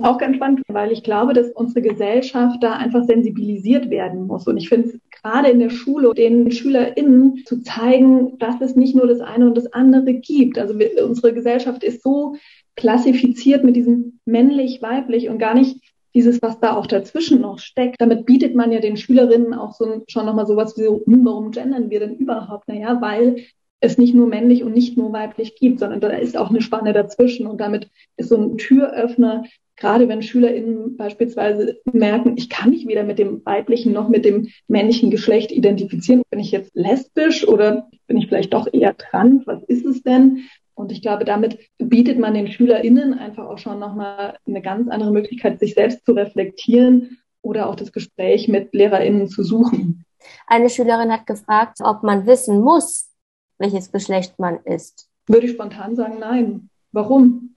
Auch 0.03 0.19
ganz 0.19 0.35
spannend, 0.35 0.63
weil 0.67 0.91
ich 0.91 1.05
glaube, 1.05 1.33
dass 1.33 1.53
unsere 1.53 1.81
Gesellschaft 1.81 2.61
da 2.61 2.73
einfach 2.73 3.05
sensibilisiert 3.05 3.91
werden 3.91 4.27
muss. 4.27 4.49
Und 4.49 4.57
ich 4.57 4.69
finde 4.69 4.89
es 4.89 4.99
gerade 5.23 5.49
in 5.49 5.61
der 5.61 5.71
Schule 5.71 6.13
den 6.15 6.51
SchülerInnen 6.51 7.45
zu 7.47 7.63
zeigen, 7.63 8.37
dass 8.39 8.61
es 8.61 8.75
nicht 8.75 8.97
nur 8.97 9.07
das 9.07 9.21
eine 9.21 9.47
und 9.47 9.57
das 9.57 9.73
andere 9.73 10.15
gibt. 10.15 10.59
Also 10.59 10.75
unsere 11.07 11.33
Gesellschaft 11.33 11.85
ist 11.85 12.03
so 12.03 12.35
klassifiziert 12.75 13.63
mit 13.63 13.77
diesem 13.77 14.19
männlich, 14.25 14.83
weiblich 14.83 15.29
und 15.29 15.39
gar 15.39 15.55
nicht 15.55 15.81
dieses, 16.15 16.41
was 16.43 16.61
da 16.61 16.77
auch 16.77 16.87
dazwischen 16.87 17.41
noch 17.41 17.59
steckt. 17.59 18.01
Damit 18.01 18.27
bietet 18.27 18.55
man 18.55 18.73
ja 18.73 18.81
den 18.81 18.97
Schülerinnen 18.97 19.55
auch 19.55 19.73
so 19.73 20.03
schon 20.09 20.27
nochmal 20.27 20.47
sowas 20.47 20.77
wie 20.77 20.85
so, 20.85 21.03
hm, 21.07 21.25
warum 21.25 21.51
gendern 21.51 21.91
wir 21.91 22.01
denn 22.01 22.17
überhaupt? 22.17 22.69
Naja, 22.69 23.01
weil 23.01 23.45
es 23.81 23.99
nicht 23.99 24.15
nur 24.15 24.27
männlich 24.27 24.65
und 24.65 24.73
nicht 24.73 24.97
nur 24.97 25.13
weiblich 25.13 25.57
gibt, 25.57 25.81
sondern 25.81 26.01
da 26.01 26.09
ist 26.09 26.37
auch 26.37 26.51
eine 26.51 26.63
Spanne 26.63 26.93
dazwischen 26.93 27.47
und 27.47 27.61
damit 27.61 27.91
ist 28.17 28.31
so 28.31 28.37
ein 28.37 28.57
Türöffner 28.57 29.45
gerade 29.77 30.09
wenn 30.09 30.23
SchülerInnen 30.23 30.97
beispielsweise 30.97 31.81
merken, 31.93 32.35
ich 32.37 32.49
kann 32.49 32.71
mich 32.71 32.87
weder 32.87 33.03
mit 33.03 33.19
dem 33.19 33.45
weiblichen 33.45 33.93
noch 33.93 34.09
mit 34.09 34.25
dem 34.25 34.49
männlichen 34.69 35.11
Geschlecht 35.11 35.51
identifizieren. 35.51 36.23
Bin 36.31 36.41
ich 36.41 36.53
jetzt 36.53 36.71
lesbisch 36.75 37.47
oder 37.47 37.89
bin 38.07 38.17
ich 38.17 38.29
vielleicht 38.29 38.53
doch 38.53 38.69
eher 38.73 38.97
trans? 38.97 39.47
Was 39.47 39.63
ist 39.65 39.85
es 39.85 40.03
denn? 40.03 40.45
Und 40.75 40.93
ich 40.93 41.03
glaube, 41.03 41.25
damit 41.25 41.59
bietet 41.79 42.19
man 42.19 42.35
den 42.35 42.49
SchülerInnen 42.49 43.15
einfach 43.15 43.47
auch 43.47 43.59
schon 43.59 43.79
nochmal 43.79 44.39
eine 44.47 44.63
ganz 44.63 44.89
andere 44.89 45.13
Möglichkeit, 45.13 45.61
sich 45.61 45.75
selbst 45.75 46.05
zu 46.05 46.13
reflektieren 46.13 47.19
oder 47.43 47.69
auch 47.69 47.77
das 47.77 47.93
Gespräch 47.93 48.49
mit 48.49 48.75
LehrerInnen 48.75 49.29
zu 49.29 49.43
suchen. 49.43 50.05
Eine 50.47 50.71
Schülerin 50.71 51.13
hat 51.13 51.27
gefragt, 51.27 51.79
ob 51.83 52.03
man 52.03 52.27
wissen 52.27 52.61
muss, 52.61 53.11
welches 53.59 53.93
Geschlecht 53.93 54.39
man 54.39 54.59
ist. 54.65 55.09
Würde 55.27 55.47
ich 55.47 55.53
spontan 55.53 55.95
sagen, 55.97 56.19
nein. 56.19 56.71
Warum? 56.93 57.55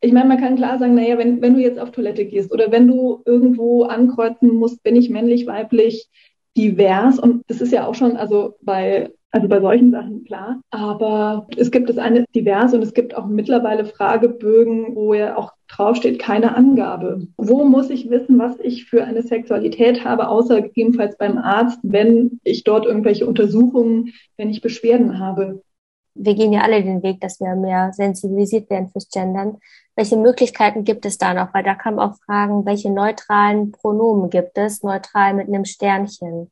ich 0.00 0.12
meine, 0.12 0.28
man 0.28 0.40
kann 0.40 0.56
klar 0.56 0.78
sagen, 0.78 0.94
naja, 0.94 1.18
wenn, 1.18 1.42
wenn 1.42 1.54
du 1.54 1.60
jetzt 1.60 1.78
auf 1.78 1.90
Toilette 1.90 2.24
gehst 2.24 2.52
oder 2.52 2.72
wenn 2.72 2.88
du 2.88 3.22
irgendwo 3.26 3.84
ankreuzen 3.84 4.54
musst, 4.54 4.82
bin 4.82 4.96
ich 4.96 5.10
männlich, 5.10 5.46
weiblich, 5.46 6.08
divers. 6.56 7.18
Und 7.18 7.44
das 7.48 7.60
ist 7.60 7.72
ja 7.72 7.86
auch 7.86 7.94
schon, 7.94 8.16
also 8.16 8.56
bei 8.62 9.12
Also 9.32 9.46
bei 9.46 9.60
solchen 9.60 9.92
Sachen 9.92 10.24
klar. 10.24 10.60
Aber 10.70 11.46
es 11.56 11.70
gibt 11.70 11.88
es 11.88 11.98
eine 11.98 12.24
diverse 12.34 12.76
und 12.76 12.82
es 12.82 12.94
gibt 12.94 13.16
auch 13.16 13.26
mittlerweile 13.26 13.84
Fragebögen, 13.84 14.96
wo 14.96 15.14
ja 15.14 15.36
auch 15.36 15.52
draufsteht, 15.68 16.18
keine 16.18 16.56
Angabe. 16.56 17.28
Wo 17.36 17.64
muss 17.64 17.90
ich 17.90 18.10
wissen, 18.10 18.38
was 18.38 18.58
ich 18.58 18.86
für 18.86 19.04
eine 19.04 19.22
Sexualität 19.22 20.04
habe, 20.04 20.28
außer 20.28 20.62
gegebenenfalls 20.62 21.16
beim 21.16 21.38
Arzt, 21.38 21.78
wenn 21.82 22.40
ich 22.42 22.64
dort 22.64 22.86
irgendwelche 22.86 23.26
Untersuchungen, 23.26 24.12
wenn 24.36 24.50
ich 24.50 24.62
Beschwerden 24.62 25.20
habe? 25.20 25.62
Wir 26.14 26.34
gehen 26.34 26.52
ja 26.52 26.62
alle 26.62 26.82
den 26.82 27.04
Weg, 27.04 27.20
dass 27.20 27.38
wir 27.38 27.54
mehr 27.54 27.92
sensibilisiert 27.92 28.68
werden 28.68 28.90
fürs 28.90 29.08
Gendern. 29.10 29.58
Welche 29.94 30.16
Möglichkeiten 30.16 30.82
gibt 30.82 31.06
es 31.06 31.18
da 31.18 31.34
noch? 31.34 31.54
Weil 31.54 31.62
da 31.62 31.76
kann 31.76 31.94
man 31.94 32.10
auch 32.10 32.16
fragen, 32.26 32.66
welche 32.66 32.90
neutralen 32.90 33.70
Pronomen 33.70 34.28
gibt 34.28 34.58
es? 34.58 34.82
Neutral 34.82 35.34
mit 35.34 35.46
einem 35.46 35.64
Sternchen 35.64 36.50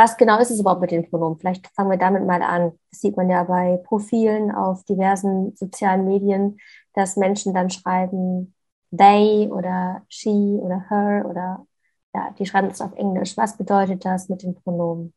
was 0.00 0.16
genau 0.16 0.40
ist 0.40 0.50
es 0.50 0.60
überhaupt 0.60 0.80
mit 0.80 0.92
den 0.92 1.10
Pronomen? 1.10 1.38
Vielleicht 1.38 1.66
fangen 1.74 1.90
wir 1.90 1.98
damit 1.98 2.26
mal 2.26 2.40
an. 2.40 2.72
Das 2.90 3.02
sieht 3.02 3.18
man 3.18 3.28
ja 3.28 3.44
bei 3.44 3.78
Profilen 3.84 4.50
auf 4.50 4.82
diversen 4.84 5.54
sozialen 5.56 6.06
Medien, 6.06 6.56
dass 6.94 7.18
Menschen 7.18 7.52
dann 7.52 7.68
schreiben 7.68 8.54
they 8.96 9.46
oder 9.50 10.00
she 10.08 10.30
oder 10.58 10.86
her 10.88 11.26
oder 11.28 11.66
ja, 12.14 12.34
die 12.38 12.46
schreiben 12.46 12.70
das 12.70 12.80
auf 12.80 12.94
Englisch. 12.96 13.36
Was 13.36 13.58
bedeutet 13.58 14.06
das 14.06 14.30
mit 14.30 14.42
den 14.42 14.54
Pronomen? 14.54 15.12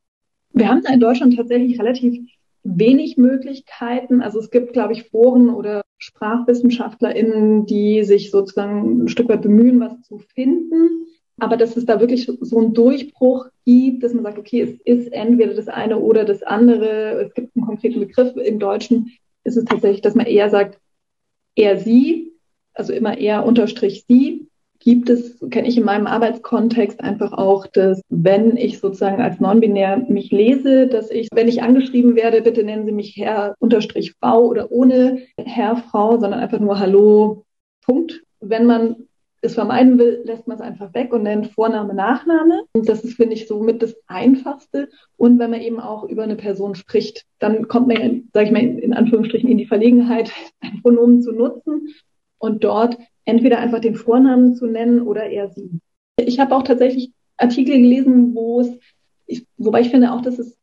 Wir 0.52 0.68
haben 0.68 0.84
in 0.86 1.00
Deutschland 1.00 1.38
tatsächlich 1.38 1.80
relativ 1.80 2.20
wenig 2.64 3.16
Möglichkeiten. 3.16 4.22
Also 4.22 4.40
es 4.40 4.52
gibt, 4.52 4.74
glaube 4.74 4.92
ich, 4.92 5.10
Foren 5.10 5.50
oder 5.50 5.84
SprachwissenschaftlerInnen, 5.98 7.66
die 7.66 8.04
sich 8.04 8.32
sozusagen 8.32 9.06
ein 9.06 9.08
Stück 9.08 9.30
weit 9.30 9.44
bemühen, 9.44 9.80
was 9.80 10.02
zu 10.02 10.20
finden. 10.20 11.08
Aber 11.40 11.58
dass 11.58 11.76
es 11.76 11.86
da 11.86 12.00
wirklich 12.00 12.26
so 12.26 12.58
einen 12.58 12.74
Durchbruch 12.74 13.48
gibt, 13.66 14.04
dass 14.04 14.14
man 14.14 14.24
sagt, 14.24 14.38
okay, 14.38 14.62
es 14.62 14.80
ist 14.86 15.12
entweder 15.12 15.54
das 15.54 15.68
eine 15.68 15.98
oder 15.98 16.26
das 16.26 16.44
andere. 16.44 17.22
Es 17.22 17.34
gibt 17.34 17.56
einen 17.56 17.66
konkreten 17.66 18.00
Begriff. 18.00 18.36
Im 18.36 18.60
Deutschen 18.60 19.12
ist 19.44 19.58
es 19.58 19.66
tatsächlich, 19.66 20.02
dass 20.02 20.16
man 20.16 20.26
eher 20.26 20.50
sagt, 20.50 20.80
er, 21.56 21.78
sie, 21.78 22.32
also 22.74 22.94
immer 22.94 23.18
eher 23.18 23.46
unterstrich 23.46 24.06
sie. 24.08 24.48
Gibt 24.80 25.10
es, 25.10 25.40
kenne 25.50 25.70
ich 25.70 25.78
in 25.78 25.86
meinem 25.86 26.08
Arbeitskontext 26.08 27.00
einfach 27.00 27.32
auch, 27.32 27.68
dass 27.68 28.02
wenn 28.10 28.58
ich 28.58 28.80
sozusagen 28.80 29.22
als 29.22 29.40
non-binär 29.40 30.06
mich 30.10 30.30
lese, 30.32 30.88
dass 30.88 31.10
ich, 31.10 31.30
wenn 31.34 31.48
ich 31.48 31.64
angeschrieben 31.64 32.16
werde, 32.16 32.42
bitte 32.42 32.64
nennen 32.66 32.86
Sie 32.86 32.92
mich 32.92 33.16
Herr 33.16 33.56
unterstrich 33.60 34.14
Frau 34.20 34.46
oder 34.46 34.72
ohne 34.72 35.20
Herr, 35.38 35.78
Frau, 35.78 36.20
sondern 36.20 36.42
einfach 36.42 36.60
nur 36.60 36.80
Hallo, 36.80 37.46
Punkt. 37.82 38.24
Wenn 38.42 38.66
man 38.66 39.08
es 39.44 39.56
vermeiden 39.56 40.00
will, 40.00 40.22
lässt 40.24 40.48
man 40.48 40.56
es 40.56 40.64
einfach 40.64 40.94
weg 40.94 41.12
und 41.12 41.24
nennt 41.24 41.48
Vorname, 41.48 41.94
Nachname. 41.94 42.64
Und 42.72 42.88
das 42.88 43.04
ist, 43.04 43.16
finde 43.16 43.34
ich, 43.34 43.46
somit 43.46 43.82
das 43.82 43.94
Einfachste. 44.08 44.90
Und 45.18 45.38
wenn 45.38 45.52
man 45.52 45.62
eben 45.62 45.82
auch 45.82 46.06
über 46.06 46.24
eine 46.24 46.38
Person 46.38 46.76
spricht, 46.76 47.26
dann 47.40 47.68
kommt 47.68 47.90
man, 47.90 48.30
sage 48.34 48.46
ich 48.46 48.52
mal, 48.52 48.62
in 48.62 48.94
Anführungsstrichen 48.94 49.50
in 49.50 49.58
die 49.58 49.66
Verlegenheit, 49.66 50.32
ein 50.62 50.82
Pronomen 50.82 51.22
zu 51.22 51.34
nutzen 51.34 51.90
und 52.38 52.64
dort 52.64 52.98
entweder 53.26 53.60
einfach 53.60 53.80
den 53.80 53.96
Vornamen 53.96 54.56
zu 54.56 54.66
nennen 54.66 55.02
oder 55.02 55.30
eher 55.30 55.50
sie. 55.50 55.80
Ich 56.18 56.40
habe 56.40 56.56
auch 56.56 56.64
tatsächlich 56.64 57.12
Artikel 57.36 57.76
gelesen, 57.76 58.34
wo 58.34 58.62
es, 58.62 58.70
ich, 59.26 59.46
wobei 59.58 59.82
ich 59.82 59.90
finde 59.90 60.14
auch, 60.14 60.22
dass 60.22 60.40
es 60.40 60.58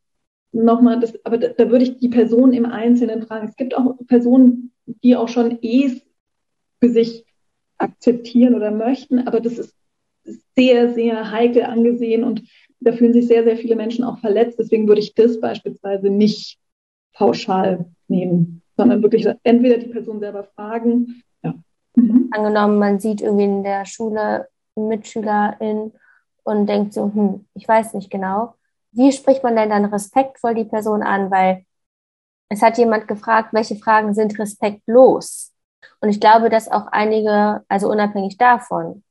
nochmal, 0.53 1.01
das, 1.01 1.15
aber 1.27 1.37
da, 1.37 1.49
da 1.49 1.71
würde 1.71 1.85
ich 1.85 1.99
die 1.99 2.09
Person 2.09 2.55
im 2.55 2.65
Einzelnen 2.65 3.23
fragen. 3.27 3.47
Es 3.47 3.57
gibt 3.57 3.77
auch 3.77 3.97
Personen, 4.07 4.73
die 5.05 5.17
auch 5.17 5.29
schon 5.29 5.59
eh 5.61 6.01
für 6.81 6.89
sich 6.89 7.25
akzeptieren 7.81 8.55
oder 8.55 8.71
möchten, 8.71 9.27
aber 9.27 9.41
das 9.41 9.59
ist 9.59 9.75
sehr, 10.55 10.93
sehr 10.93 11.31
heikel 11.31 11.63
angesehen 11.65 12.25
und 12.25 12.43
da 12.81 12.93
fühlen 12.93 13.13
sich 13.13 13.27
sehr, 13.27 13.45
sehr 13.45 13.57
viele 13.57 13.77
Menschen 13.77 14.05
auch 14.05 14.19
verletzt. 14.19 14.59
Deswegen 14.59 14.89
würde 14.89 15.01
ich 15.01 15.15
das 15.15 15.41
beispielsweise 15.41 16.11
nicht 16.11 16.59
pauschal 17.13 17.87
nehmen, 18.09 18.63
sondern 18.77 19.03
wirklich 19.03 19.27
entweder 19.43 19.79
die 19.79 19.89
Person 19.89 20.21
selber 20.21 20.45
fragen. 20.45 21.23
Ja. 21.43 21.55
Mhm. 21.95 22.31
Angenommen, 22.33 22.79
man 22.79 23.01
sieht 23.01 23.21
irgendwie 23.21 23.45
in 23.45 23.63
der 23.63 23.85
Schule 23.85 24.49
Mitschülerin 24.77 25.93
und 26.45 26.67
denkt 26.67 26.95
so, 26.95 27.13
hm, 27.13 27.45
ich 27.55 27.69
weiß 27.69 27.95
nicht 27.95 28.11
genau. 28.11 28.55
Wie 28.93 29.13
spricht 29.13 29.43
man 29.43 29.57
denn 29.57 29.71
dann 29.71 29.85
respektvoll 29.85 30.55
die 30.55 30.65
Person 30.65 31.03
an? 31.03 31.31
Weil 31.31 31.65
es 32.49 32.63
hat 32.63 32.79
jemand 32.79 33.07
gefragt, 33.07 33.53
welche 33.53 33.77
Fragen 33.77 34.15
sind 34.15 34.39
respektlos? 34.39 35.53
Und 36.01 36.09
ich 36.09 36.21
glaube, 36.21 36.49
dass 36.49 36.71
auch 36.71 36.87
einige, 36.87 37.63
also 37.69 37.91
unabhängig 37.91 38.39
davon, 38.39 39.03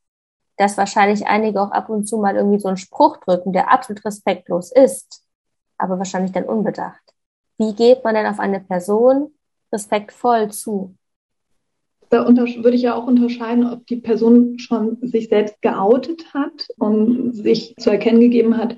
dass 0.58 0.78
wahrscheinlich 0.78 1.28
einige 1.28 1.62
auch 1.62 1.72
ab 1.72 1.90
und 1.90 2.08
zu 2.08 2.18
mal 2.18 2.36
irgendwie 2.36 2.60
so 2.60 2.68
einen 2.68 2.78
Spruch 2.78 3.18
drücken, 3.18 3.54
der 3.54 3.72
absolut 3.72 4.04
respektlos 4.04 4.72
ist, 4.72 5.24
aber 5.78 5.98
wahrscheinlich 5.98 6.32
dann 6.32 6.44
unbedacht. 6.44 7.02
Wie 7.58 7.74
geht 7.74 8.04
man 8.04 8.16
denn 8.16 8.26
auf 8.26 8.40
eine 8.40 8.60
Person 8.60 9.32
respektvoll 9.72 10.52
zu? 10.52 10.96
Da 12.10 12.28
würde 12.28 12.76
ich 12.76 12.82
ja 12.82 12.96
auch 12.96 13.06
unterscheiden, 13.06 13.72
ob 13.72 13.86
die 13.86 13.98
Person 13.98 14.58
schon 14.58 14.98
sich 15.02 15.30
selbst 15.30 15.62
geoutet 15.62 16.34
hat 16.34 16.68
und 16.78 17.34
sich 17.34 17.76
zu 17.78 17.92
erkennen 17.92 18.20
gegeben 18.20 18.58
hat, 18.58 18.78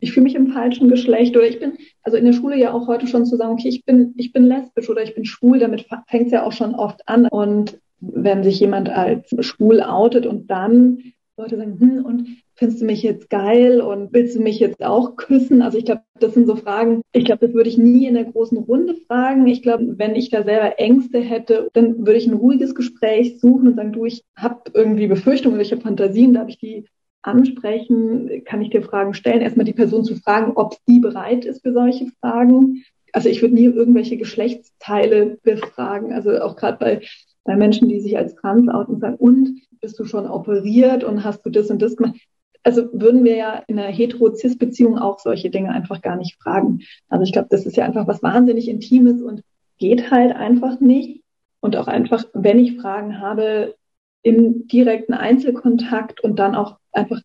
ich 0.00 0.12
fühle 0.12 0.24
mich 0.24 0.34
im 0.34 0.48
falschen 0.48 0.88
Geschlecht 0.88 1.36
oder 1.36 1.46
ich 1.46 1.60
bin, 1.60 1.74
also 2.02 2.16
in 2.16 2.24
der 2.24 2.32
Schule 2.32 2.56
ja 2.56 2.72
auch 2.72 2.88
heute 2.88 3.06
schon 3.06 3.26
zu 3.26 3.36
sagen, 3.36 3.52
okay, 3.52 3.68
ich 3.68 3.84
bin, 3.84 4.14
ich 4.16 4.32
bin 4.32 4.44
lesbisch 4.44 4.88
oder 4.88 5.02
ich 5.02 5.14
bin 5.14 5.24
schwul, 5.24 5.58
damit 5.58 5.86
fängt 6.08 6.26
es 6.26 6.32
ja 6.32 6.44
auch 6.44 6.52
schon 6.52 6.74
oft 6.74 7.06
an. 7.06 7.26
Und 7.28 7.78
wenn 8.00 8.42
sich 8.42 8.58
jemand 8.60 8.88
als 8.88 9.34
schwul 9.40 9.82
outet 9.82 10.26
und 10.26 10.50
dann 10.50 11.12
Leute 11.36 11.56
sagen, 11.56 11.78
hm, 11.78 12.04
und 12.04 12.26
findest 12.54 12.82
du 12.82 12.84
mich 12.84 13.02
jetzt 13.02 13.30
geil 13.30 13.80
und 13.80 14.12
willst 14.12 14.36
du 14.36 14.42
mich 14.42 14.58
jetzt 14.58 14.82
auch 14.82 15.16
küssen? 15.16 15.62
Also 15.62 15.78
ich 15.78 15.86
glaube, 15.86 16.02
das 16.18 16.34
sind 16.34 16.46
so 16.46 16.56
Fragen, 16.56 17.00
ich 17.12 17.24
glaube, 17.24 17.46
das 17.46 17.54
würde 17.54 17.70
ich 17.70 17.78
nie 17.78 18.06
in 18.06 18.14
der 18.14 18.24
großen 18.24 18.58
Runde 18.58 18.94
fragen. 19.06 19.46
Ich 19.46 19.62
glaube, 19.62 19.98
wenn 19.98 20.14
ich 20.14 20.28
da 20.28 20.42
selber 20.42 20.78
Ängste 20.78 21.20
hätte, 21.20 21.70
dann 21.72 21.98
würde 21.98 22.18
ich 22.18 22.26
ein 22.26 22.34
ruhiges 22.34 22.74
Gespräch 22.74 23.40
suchen 23.40 23.68
und 23.68 23.76
sagen, 23.76 23.92
du, 23.92 24.04
ich 24.04 24.22
habe 24.36 24.60
irgendwie 24.74 25.06
Befürchtungen 25.06 25.60
ich 25.60 25.72
habe 25.72 25.80
Fantasien, 25.80 26.34
darf 26.34 26.48
ich 26.48 26.58
die 26.58 26.84
ansprechen, 27.22 28.42
kann 28.44 28.62
ich 28.62 28.70
dir 28.70 28.82
Fragen 28.82 29.14
stellen. 29.14 29.42
Erstmal 29.42 29.66
die 29.66 29.72
Person 29.72 30.04
zu 30.04 30.16
fragen, 30.16 30.52
ob 30.54 30.76
sie 30.86 31.00
bereit 31.00 31.44
ist 31.44 31.62
für 31.62 31.72
solche 31.72 32.06
Fragen. 32.20 32.84
Also 33.12 33.28
ich 33.28 33.42
würde 33.42 33.54
nie 33.54 33.64
irgendwelche 33.64 34.16
Geschlechtsteile 34.16 35.38
befragen. 35.42 36.12
Also 36.12 36.40
auch 36.40 36.56
gerade 36.56 36.78
bei, 36.78 37.02
bei 37.44 37.56
Menschen, 37.56 37.88
die 37.88 38.00
sich 38.00 38.16
als 38.16 38.34
trans 38.34 38.68
outen, 38.68 39.00
sagen, 39.00 39.16
und 39.16 39.60
bist 39.80 39.98
du 39.98 40.04
schon 40.04 40.26
operiert 40.26 41.04
und 41.04 41.24
hast 41.24 41.44
du 41.44 41.50
das 41.50 41.70
und 41.70 41.80
das 41.82 41.96
gemacht? 41.96 42.16
Also 42.62 42.88
würden 42.92 43.24
wir 43.24 43.36
ja 43.36 43.62
in 43.68 43.78
einer 43.78 43.88
hetero-cis-Beziehung 43.88 44.98
auch 44.98 45.18
solche 45.18 45.50
Dinge 45.50 45.70
einfach 45.70 46.02
gar 46.02 46.16
nicht 46.16 46.36
fragen. 46.42 46.80
Also 47.08 47.24
ich 47.24 47.32
glaube, 47.32 47.48
das 47.50 47.64
ist 47.64 47.76
ja 47.76 47.84
einfach 47.86 48.06
was 48.06 48.22
wahnsinnig 48.22 48.68
Intimes 48.68 49.22
und 49.22 49.42
geht 49.78 50.10
halt 50.10 50.34
einfach 50.36 50.80
nicht. 50.80 51.22
Und 51.60 51.76
auch 51.76 51.88
einfach, 51.88 52.24
wenn 52.32 52.58
ich 52.58 52.76
Fragen 52.76 53.20
habe, 53.20 53.74
im 54.22 54.66
direkten 54.68 55.14
Einzelkontakt 55.14 56.20
und 56.22 56.38
dann 56.38 56.54
auch 56.54 56.78
einfach 56.92 57.20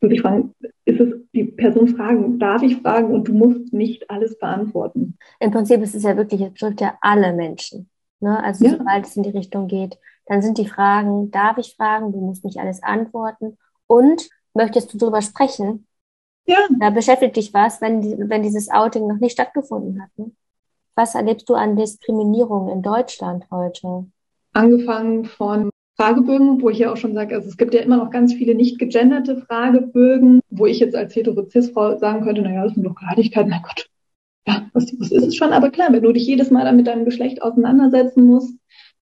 wirklich 0.00 0.20
fragen, 0.20 0.54
ist 0.84 1.00
es 1.00 1.14
die 1.32 1.44
Person 1.44 1.88
fragen, 1.88 2.38
darf 2.38 2.62
ich 2.62 2.76
fragen 2.76 3.12
und 3.12 3.28
du 3.28 3.32
musst 3.32 3.72
nicht 3.72 4.08
alles 4.10 4.38
beantworten. 4.38 5.18
Im 5.40 5.50
Prinzip 5.50 5.82
ist 5.82 5.94
es 5.94 6.04
ja 6.04 6.16
wirklich, 6.16 6.40
es 6.40 6.52
betrifft 6.52 6.80
ja 6.80 6.96
alle 7.00 7.32
Menschen. 7.32 7.88
Ne? 8.20 8.42
Also 8.42 8.64
ja. 8.64 8.72
sobald 8.72 9.06
es 9.06 9.16
in 9.16 9.24
die 9.24 9.30
Richtung 9.30 9.66
geht, 9.66 9.98
dann 10.26 10.42
sind 10.42 10.58
die 10.58 10.68
Fragen, 10.68 11.30
darf 11.30 11.58
ich 11.58 11.74
fragen, 11.74 12.12
du 12.12 12.20
musst 12.20 12.44
nicht 12.44 12.58
alles 12.58 12.82
antworten 12.82 13.56
und 13.86 14.28
möchtest 14.54 14.92
du 14.92 14.98
darüber 14.98 15.22
sprechen? 15.22 15.86
Ja. 16.46 16.58
Da 16.80 16.90
beschäftigt 16.90 17.36
dich 17.36 17.52
was, 17.52 17.80
wenn, 17.80 18.00
die, 18.00 18.16
wenn 18.18 18.42
dieses 18.42 18.70
Outing 18.70 19.06
noch 19.06 19.18
nicht 19.18 19.32
stattgefunden 19.32 20.02
hat. 20.02 20.10
Ne? 20.16 20.32
Was 20.94 21.14
erlebst 21.14 21.48
du 21.48 21.54
an 21.54 21.76
Diskriminierung 21.76 22.68
in 22.70 22.82
Deutschland 22.82 23.46
heute? 23.50 24.06
Angefangen 24.52 25.26
von 25.26 25.70
Fragebögen, 26.00 26.62
wo 26.62 26.70
ich 26.70 26.78
ja 26.78 26.92
auch 26.92 26.96
schon 26.96 27.14
sage, 27.14 27.34
also 27.34 27.48
es 27.48 27.56
gibt 27.56 27.74
ja 27.74 27.80
immer 27.80 27.96
noch 27.96 28.10
ganz 28.10 28.32
viele 28.32 28.54
nicht 28.54 28.78
gegenderte 28.78 29.36
Fragebögen, 29.36 30.40
wo 30.48 30.66
ich 30.66 30.78
jetzt 30.78 30.94
als 30.94 31.16
Heterozis-Frau 31.16 31.98
sagen 31.98 32.22
könnte, 32.22 32.42
naja, 32.42 32.64
das 32.64 32.74
sind 32.74 32.84
doch 32.84 32.94
Kleinigkeiten, 32.94 33.50
mein 33.50 33.62
Gott. 33.62 33.90
Ja, 34.46 34.68
was, 34.72 34.94
was 34.98 35.10
ist 35.10 35.26
es 35.26 35.36
schon? 35.36 35.52
Aber 35.52 35.70
klar, 35.70 35.92
wenn 35.92 36.02
du 36.02 36.12
dich 36.12 36.26
jedes 36.26 36.50
Mal 36.52 36.64
dann 36.64 36.76
mit 36.76 36.86
deinem 36.86 37.04
Geschlecht 37.04 37.42
auseinandersetzen 37.42 38.24
musst, 38.24 38.54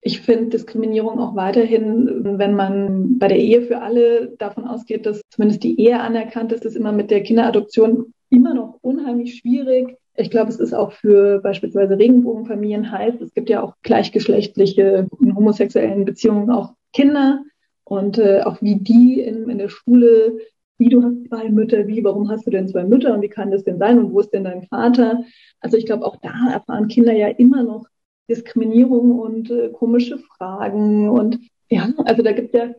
ich 0.02 0.22
finde 0.22 0.50
Diskriminierung 0.50 1.20
auch 1.20 1.36
weiterhin, 1.36 2.38
wenn 2.38 2.56
man 2.56 3.18
bei 3.18 3.30
der 3.30 3.40
Ehe 3.40 3.64
für 3.64 3.82
alle 3.82 4.36
davon 4.38 4.66
ausgeht, 4.68 5.06
dass 5.06 5.22
zumindest 5.30 5.64
die 5.64 5.80
Ehe 5.80 6.00
anerkannt 6.00 6.52
ist, 6.52 6.66
ist 6.66 6.76
immer 6.76 6.92
mit 6.92 7.10
der 7.10 7.24
Kinderadoption 7.24 8.14
immer 8.30 8.54
noch 8.54 8.78
unheimlich 8.82 9.38
schwierig. 9.38 9.98
Ich 10.16 10.30
glaube, 10.30 10.50
es 10.50 10.60
ist 10.60 10.74
auch 10.74 10.92
für 10.92 11.40
beispielsweise 11.40 11.98
Regenbogenfamilien 11.98 12.92
heiß. 12.92 13.16
Es 13.22 13.34
gibt 13.34 13.50
ja 13.50 13.64
auch 13.64 13.76
gleichgeschlechtliche 13.82 15.08
in 15.22 15.36
homosexuellen 15.36 16.06
Beziehungen 16.06 16.52
auch 16.52 16.74
Kinder 16.94 17.44
und 17.84 18.18
äh, 18.18 18.42
auch 18.42 18.62
wie 18.62 18.76
die 18.76 19.20
in, 19.20 19.50
in 19.50 19.58
der 19.58 19.70
Schule, 19.70 20.38
wie 20.78 20.90
du 20.90 21.04
hast 21.04 21.28
zwei 21.28 21.50
Mütter, 21.50 21.88
wie, 21.88 22.04
warum 22.04 22.30
hast 22.30 22.48
du 22.48 22.52
denn 22.52 22.68
zwei 22.68 22.84
Mütter 22.84 23.14
und 23.14 23.22
wie 23.22 23.30
kann 23.30 23.52
das 23.52 23.64
denn 23.64 23.78
sein 23.78 24.00
und 24.00 24.14
wo 24.14 24.20
ist 24.20 24.32
denn 24.32 24.44
dein 24.44 24.64
Vater? 24.64 25.24
Also 25.60 25.78
ich 25.78 25.86
glaube, 25.86 26.06
auch 26.06 26.18
da 26.18 26.54
erfahren 26.54 26.88
Kinder 26.88 27.14
ja 27.14 27.28
immer 27.28 27.64
noch 27.64 27.86
Diskriminierung 28.30 29.20
und 29.20 29.52
äh, 29.52 29.70
komische 29.70 30.18
Fragen 30.38 31.10
und 31.10 31.40
ja, 31.70 31.90
also 32.06 32.22
da 32.22 32.32
gibt 32.32 32.54
ja 32.54 32.70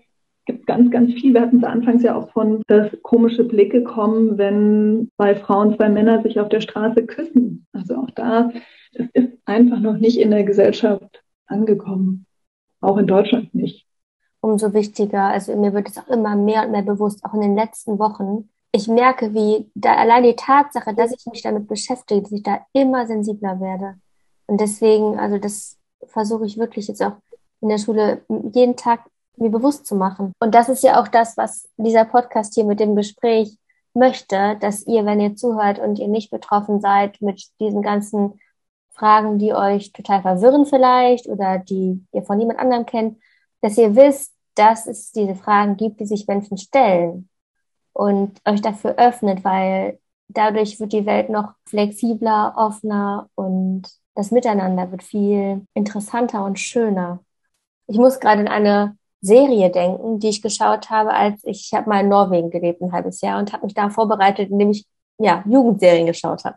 gibt 0.47 0.67
ganz, 0.67 0.91
ganz 0.91 1.13
viel. 1.15 1.35
Wir 1.35 1.41
hatten 1.41 1.59
es 1.59 1.65
anfangs 1.65 2.03
ja 2.03 2.15
auch 2.15 2.31
von, 2.31 2.63
dass 2.67 2.91
komische 3.03 3.45
Blicke 3.45 3.83
kommen, 3.83 4.39
wenn 4.39 5.11
zwei 5.17 5.35
Frauen, 5.37 5.77
zwei 5.77 5.89
Männer 5.89 6.23
sich 6.23 6.39
auf 6.39 6.49
der 6.49 6.61
Straße 6.61 7.07
küssen. 7.07 7.67
Also 7.73 7.97
auch 7.97 8.11
da, 8.11 8.51
das 8.93 9.07
ist 9.15 9.31
einfach 9.47 9.81
noch 9.81 9.97
nicht 9.97 10.19
in 10.19 10.31
der 10.31 10.45
Gesellschaft 10.45 11.23
angekommen. 11.47 12.27
Auch 12.81 12.99
in 12.99 13.07
Deutschland 13.07 13.55
nicht. 13.55 13.87
Umso 14.45 14.75
wichtiger. 14.75 15.23
Also 15.29 15.57
mir 15.57 15.73
wird 15.73 15.89
es 15.89 15.97
auch 15.97 16.07
immer 16.09 16.37
mehr 16.37 16.67
und 16.67 16.73
mehr 16.73 16.83
bewusst, 16.83 17.25
auch 17.25 17.33
in 17.33 17.41
den 17.41 17.57
letzten 17.57 17.99
Wochen. 17.99 18.51
Ich 18.73 18.89
merke, 18.89 19.33
wie 19.33 19.71
da 19.75 19.95
allein 19.95 20.23
die 20.23 20.37
Tatsache, 20.37 20.93
dass 20.93 21.13
ich 21.13 21.25
mich 21.25 21.41
damit 21.41 21.67
beschäftige, 21.67 22.21
dass 22.21 22.33
ich 22.33 22.43
da 22.43 22.61
immer 22.75 23.07
sensibler 23.07 23.59
werde. 23.59 23.95
Und 24.47 24.61
deswegen, 24.61 25.19
also 25.19 25.39
das 25.39 25.79
versuche 26.09 26.45
ich 26.45 26.59
wirklich 26.59 26.89
jetzt 26.89 27.03
auch 27.03 27.15
in 27.63 27.71
der 27.71 27.79
Schule 27.79 28.21
jeden 28.53 28.77
Tag 28.77 29.01
mir 29.39 29.49
bewusst 29.49 29.87
zu 29.87 29.97
machen. 29.97 30.35
Und 30.39 30.55
das 30.55 30.69
ist 30.69 30.83
ja 30.83 31.01
auch 31.01 31.09
das, 31.09 31.39
was 31.39 31.71
dieser 31.79 32.05
Podcast 32.05 32.53
hier 32.53 32.65
mit 32.65 32.81
dem 32.81 32.97
Gespräch 32.97 33.57
möchte, 33.95 34.59
dass 34.61 34.87
ihr, 34.87 35.07
wenn 35.07 35.21
ihr 35.21 35.37
zuhört 35.37 35.79
und 35.79 35.99
ihr 35.99 36.09
nicht 36.09 36.31
betroffen 36.31 36.83
seid 36.83 37.19
mit 37.23 37.43
diesen 37.61 37.81
ganzen 37.81 38.39
Fragen, 38.91 39.39
die 39.39 39.55
euch 39.55 39.93
total 39.93 40.21
verwirren 40.21 40.67
vielleicht 40.67 41.29
oder 41.29 41.59
die 41.59 42.05
ihr 42.13 42.23
von 42.25 42.37
niemand 42.37 42.59
anderem 42.59 42.85
kennt, 42.85 43.19
dass 43.63 43.79
ihr 43.79 43.97
wisst, 43.97 44.34
dass 44.55 44.87
es 44.87 45.13
diese 45.13 45.35
Fragen 45.35 45.77
gibt, 45.77 46.01
die 46.01 46.07
sich 46.07 46.27
Menschen 46.27 46.57
stellen 46.57 47.29
und 47.93 48.41
euch 48.45 48.61
dafür 48.63 48.97
öffnet, 48.97 49.45
weil 49.45 49.99
dadurch 50.29 50.81
wird 50.81 50.93
die 50.93 51.07
Welt 51.07 51.31
noch 51.31 51.53
flexibler, 51.67 52.55
offener 52.57 53.29
und 53.35 53.89
das 54.15 54.31
Miteinander 54.31 54.91
wird 54.91 55.03
viel 55.03 55.67
interessanter 55.75 56.45
und 56.45 56.59
schöner. 56.59 57.21
Ich 57.87 57.99
muss 57.99 58.21
gerade 58.21 58.43
in 58.43 58.49
eine 58.49 58.97
Serie 59.21 59.71
denken, 59.71 60.21
die 60.21 60.29
ich 60.29 60.43
geschaut 60.43 60.91
habe, 60.91 61.13
als 61.13 61.43
ich, 61.45 61.69
ich 61.71 61.75
habe 61.75 61.89
mal 61.89 62.01
in 62.01 62.09
Norwegen 62.09 62.51
gelebt 62.51 62.83
ein 62.83 62.93
halbes 62.93 63.21
Jahr 63.21 63.39
und 63.39 63.53
habe 63.53 63.65
mich 63.65 63.75
da 63.75 63.91
vorbereitet, 63.91 64.51
indem 64.51 64.71
ich 64.71 64.87
ja 65.19 65.43
Jugendserien 65.47 66.07
geschaut 66.07 66.45
habe. 66.45 66.57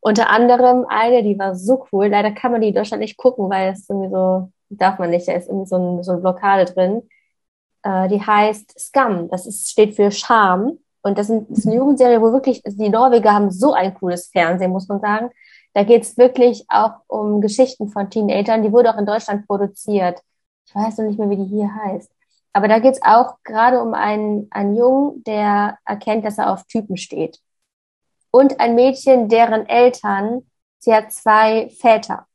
Unter 0.00 0.30
anderem 0.30 0.86
eine, 0.88 1.22
die 1.22 1.38
war 1.38 1.54
so 1.54 1.86
cool. 1.92 2.06
Leider 2.08 2.32
kann 2.32 2.52
man 2.52 2.62
die 2.62 2.68
in 2.68 2.74
Deutschland 2.74 3.02
nicht 3.02 3.18
gucken, 3.18 3.50
weil 3.50 3.72
es 3.72 3.88
irgendwie 3.88 4.10
so 4.10 4.50
darf 4.70 4.98
man 4.98 5.10
nicht. 5.10 5.28
Da 5.28 5.32
ist 5.32 5.48
irgendwie 5.48 5.68
so, 5.68 5.76
ein, 5.76 6.02
so 6.02 6.12
eine 6.12 6.20
Blockade 6.22 6.64
drin. 6.72 7.02
Äh, 7.82 8.08
die 8.08 8.20
heißt 8.20 8.78
Scum. 8.78 9.28
Das 9.30 9.46
ist, 9.46 9.70
steht 9.70 9.96
für 9.96 10.10
Scham. 10.10 10.78
Und 11.02 11.18
das, 11.18 11.30
ist 11.30 11.66
eine 11.66 11.76
Jugendserie, 11.76 12.20
wo 12.20 12.32
wirklich 12.32 12.62
die 12.64 12.88
Norweger 12.90 13.32
haben 13.32 13.50
so 13.50 13.72
ein 13.72 13.94
cooles 13.94 14.28
Fernsehen, 14.28 14.70
muss 14.70 14.88
man 14.88 15.00
sagen. 15.00 15.30
Da 15.72 15.84
geht 15.84 16.02
es 16.02 16.18
wirklich 16.18 16.64
auch 16.68 17.00
um 17.06 17.40
Geschichten 17.40 17.88
von 17.88 18.10
Teenagern. 18.10 18.62
Die 18.62 18.72
wurde 18.72 18.92
auch 18.92 18.98
in 18.98 19.06
Deutschland 19.06 19.46
produziert. 19.46 20.20
Ich 20.66 20.74
weiß 20.74 20.98
noch 20.98 21.06
nicht 21.06 21.18
mehr, 21.18 21.30
wie 21.30 21.36
die 21.36 21.44
hier 21.44 21.74
heißt. 21.74 22.10
Aber 22.52 22.68
da 22.68 22.80
geht 22.80 22.94
es 22.94 23.02
auch 23.02 23.36
gerade 23.44 23.80
um 23.80 23.94
einen, 23.94 24.48
einen 24.50 24.76
Jungen, 24.76 25.22
der 25.24 25.78
erkennt, 25.84 26.24
dass 26.24 26.38
er 26.38 26.52
auf 26.52 26.64
Typen 26.64 26.96
steht. 26.96 27.40
Und 28.30 28.60
ein 28.60 28.74
Mädchen, 28.74 29.28
deren 29.28 29.66
Eltern, 29.66 30.42
sie 30.78 30.94
hat 30.94 31.12
zwei 31.12 31.68
Väter. 31.70 32.26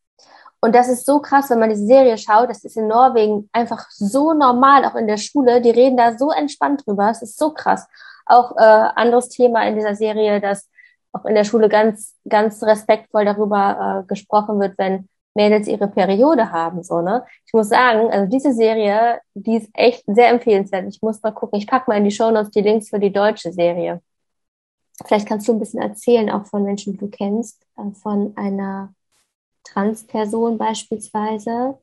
Und 0.65 0.73
das 0.73 0.89
ist 0.89 1.05
so 1.05 1.19
krass, 1.19 1.51
wenn 1.51 1.59
man 1.59 1.69
diese 1.69 1.85
Serie 1.85 2.17
schaut. 2.17 2.49
Das 2.49 2.63
ist 2.63 2.75
in 2.75 2.87
Norwegen 2.87 3.47
einfach 3.51 3.87
so 3.91 4.33
normal, 4.33 4.83
auch 4.85 4.95
in 4.95 5.05
der 5.05 5.17
Schule. 5.17 5.61
Die 5.61 5.69
reden 5.69 5.95
da 5.95 6.17
so 6.17 6.31
entspannt 6.31 6.81
drüber. 6.87 7.07
Es 7.11 7.21
ist 7.21 7.37
so 7.37 7.51
krass. 7.51 7.87
Auch 8.25 8.57
äh, 8.57 8.61
anderes 8.95 9.29
Thema 9.29 9.67
in 9.67 9.75
dieser 9.75 9.93
Serie, 9.93 10.41
dass 10.41 10.67
auch 11.11 11.23
in 11.25 11.35
der 11.35 11.43
Schule 11.43 11.69
ganz, 11.69 12.15
ganz 12.27 12.63
respektvoll 12.63 13.25
darüber 13.25 14.01
äh, 14.01 14.07
gesprochen 14.07 14.59
wird, 14.59 14.75
wenn 14.79 15.07
Mädels 15.35 15.67
ihre 15.67 15.87
Periode 15.87 16.51
haben, 16.51 16.81
so, 16.81 17.01
ne? 17.01 17.25
Ich 17.45 17.53
muss 17.53 17.69
sagen, 17.69 18.09
also 18.09 18.25
diese 18.25 18.51
Serie, 18.51 19.19
die 19.35 19.57
ist 19.57 19.69
echt 19.73 20.03
sehr 20.07 20.29
empfehlenswert. 20.29 20.87
Ich 20.87 20.99
muss 21.03 21.21
mal 21.21 21.31
gucken. 21.31 21.59
Ich 21.59 21.67
packe 21.67 21.91
mal 21.91 21.97
in 21.97 22.05
die 22.05 22.11
Show 22.11 22.31
Notes 22.31 22.49
die 22.49 22.61
Links 22.61 22.89
für 22.89 22.99
die 22.99 23.13
deutsche 23.13 23.51
Serie. 23.51 24.01
Vielleicht 25.05 25.27
kannst 25.27 25.47
du 25.47 25.53
ein 25.53 25.59
bisschen 25.59 25.83
erzählen, 25.83 26.31
auch 26.31 26.47
von 26.47 26.63
Menschen, 26.63 26.93
die 26.93 26.99
du 26.99 27.07
kennst, 27.07 27.61
äh, 27.77 27.91
von 28.01 28.33
einer 28.35 28.95
Transperson 29.65 30.57
beispielsweise. 30.57 31.77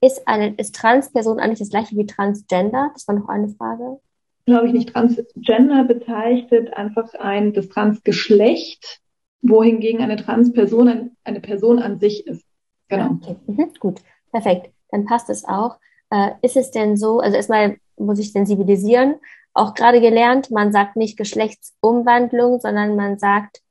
Ist 0.00 0.26
eine, 0.28 0.54
ist 0.54 0.74
Transperson 0.74 1.40
eigentlich 1.40 1.58
das 1.58 1.70
gleiche 1.70 1.96
wie 1.96 2.06
Transgender? 2.06 2.90
Das 2.92 3.08
war 3.08 3.14
noch 3.14 3.28
eine 3.28 3.48
Frage. 3.48 4.00
Glaube 4.44 4.68
ich 4.68 4.72
nicht. 4.72 4.92
Transgender 4.92 5.84
bezeichnet 5.84 6.72
einfach 6.74 7.14
ein, 7.14 7.52
das 7.52 7.68
Transgeschlecht, 7.68 9.00
wohingegen 9.42 10.00
eine 10.00 10.16
Transperson 10.16 11.10
eine 11.24 11.40
Person 11.40 11.80
an 11.80 11.98
sich 11.98 12.26
ist. 12.26 12.44
Genau. 12.88 13.18
Okay, 13.22 13.36
mhm, 13.46 13.72
gut, 13.80 14.00
perfekt. 14.30 14.70
Dann 14.90 15.06
passt 15.06 15.30
es 15.30 15.44
auch. 15.44 15.78
Äh, 16.10 16.32
ist 16.42 16.56
es 16.56 16.70
denn 16.70 16.96
so, 16.96 17.18
also 17.18 17.36
erstmal 17.36 17.78
muss 17.96 18.20
ich 18.20 18.32
sensibilisieren, 18.32 19.16
auch 19.54 19.74
gerade 19.74 20.00
gelernt, 20.00 20.50
man 20.50 20.70
sagt 20.70 20.96
nicht 20.96 21.16
Geschlechtsumwandlung, 21.16 22.60
sondern 22.60 22.94
man 22.94 23.18
sagt, 23.18 23.62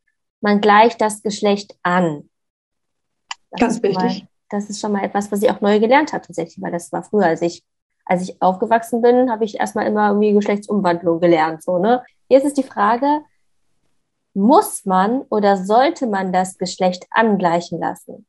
man 0.41 0.60
gleicht 0.60 0.99
das 0.99 1.21
Geschlecht 1.21 1.77
an. 1.84 2.29
Das 3.58 3.82
Ganz 3.82 3.84
wichtig. 3.84 4.22
Mal, 4.22 4.28
das 4.50 4.70
ist 4.70 4.80
schon 4.80 4.91
mal 4.91 5.04
etwas, 5.04 5.32
was 5.32 5.41
ich 5.41 5.50
auch 5.50 5.62
neu 5.62 5.80
gelernt 5.80 6.13
habe 6.13 6.26
tatsächlich, 6.26 6.62
weil 6.62 6.72
das 6.72 6.91
war 6.91 7.04
früher, 7.04 7.26
als 7.26 7.41
ich, 7.41 7.63
als 8.06 8.22
ich 8.22 8.41
aufgewachsen 8.41 9.02
bin, 9.02 9.32
habe 9.32 9.46
ich 9.46 9.60
erstmal 9.60 9.88
immer 9.88 10.10
irgendwie 10.10 10.34
Geschlechtsumwandlung 10.34 11.20
gelernt. 11.20 11.63
So, 11.63 11.80
ne? 11.80 12.04
Jetzt 12.30 12.46
ist 12.46 12.58
die 12.58 12.63
Frage, 12.63 13.22
muss 14.34 14.86
man 14.86 15.22
oder 15.30 15.58
sollte 15.58 16.08
man 16.08 16.32
das 16.34 16.58
Geschlecht 16.58 17.06
angleichen 17.10 17.80
lassen? 17.80 18.26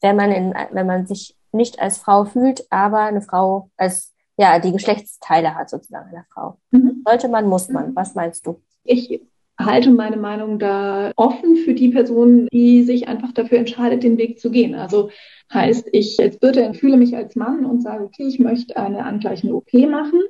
wenn 0.00 0.16
man 0.16 0.32
in, 0.32 0.54
wenn 0.72 0.86
man 0.86 1.06
sich 1.06 1.36
nicht 1.52 1.80
als 1.80 1.98
Frau 1.98 2.24
fühlt, 2.24 2.64
aber 2.70 3.00
eine 3.00 3.22
Frau 3.22 3.70
als 3.76 4.14
ja 4.36 4.58
die 4.58 4.72
Geschlechtsteile 4.72 5.54
hat 5.54 5.68
sozusagen 5.68 6.10
einer 6.10 6.24
Frau. 6.32 6.58
Mhm. 6.70 7.02
Sollte 7.04 7.28
man, 7.28 7.46
muss 7.46 7.68
man. 7.68 7.94
Was 7.94 8.14
meinst 8.14 8.46
du? 8.46 8.62
Ich 8.84 9.20
halte 9.64 9.90
meine 9.90 10.16
Meinung 10.16 10.58
da 10.58 11.12
offen 11.16 11.56
für 11.56 11.74
die 11.74 11.90
Person, 11.90 12.48
die 12.52 12.82
sich 12.82 13.08
einfach 13.08 13.32
dafür 13.32 13.58
entscheidet, 13.58 14.02
den 14.02 14.18
Weg 14.18 14.38
zu 14.38 14.50
gehen. 14.50 14.74
Also 14.74 15.10
heißt, 15.52 15.88
ich 15.92 16.18
als 16.20 16.38
Birte 16.38 16.74
fühle 16.74 16.96
mich 16.96 17.16
als 17.16 17.36
Mann 17.36 17.64
und 17.64 17.82
sage, 17.82 18.04
okay, 18.04 18.26
ich 18.26 18.38
möchte 18.38 18.76
eine 18.76 19.04
angleichende 19.04 19.54
OP 19.54 19.72
machen. 19.72 20.20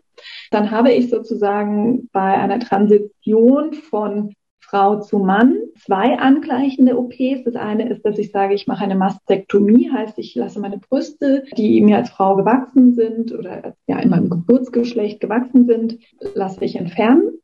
Dann 0.50 0.70
habe 0.70 0.92
ich 0.92 1.10
sozusagen 1.10 2.08
bei 2.12 2.34
einer 2.38 2.58
Transition 2.58 3.74
von 3.74 4.34
Frau 4.70 5.00
zu 5.00 5.18
Mann 5.18 5.56
zwei 5.76 6.16
angleichende 6.16 6.96
OPs. 6.96 7.42
Das 7.44 7.56
eine 7.56 7.88
ist, 7.90 8.02
dass 8.06 8.18
ich 8.18 8.30
sage, 8.30 8.54
ich 8.54 8.68
mache 8.68 8.84
eine 8.84 8.94
Mastektomie, 8.94 9.90
heißt, 9.90 10.16
ich 10.18 10.36
lasse 10.36 10.60
meine 10.60 10.78
Brüste, 10.78 11.44
die 11.56 11.80
mir 11.80 11.96
als 11.96 12.10
Frau 12.10 12.36
gewachsen 12.36 12.94
sind 12.94 13.32
oder 13.32 13.74
ja 13.88 13.98
in 13.98 14.10
meinem 14.10 14.30
Geburtsgeschlecht 14.30 15.20
gewachsen 15.20 15.66
sind, 15.66 15.98
lasse 16.34 16.64
ich 16.64 16.76
entfernen. 16.76 17.40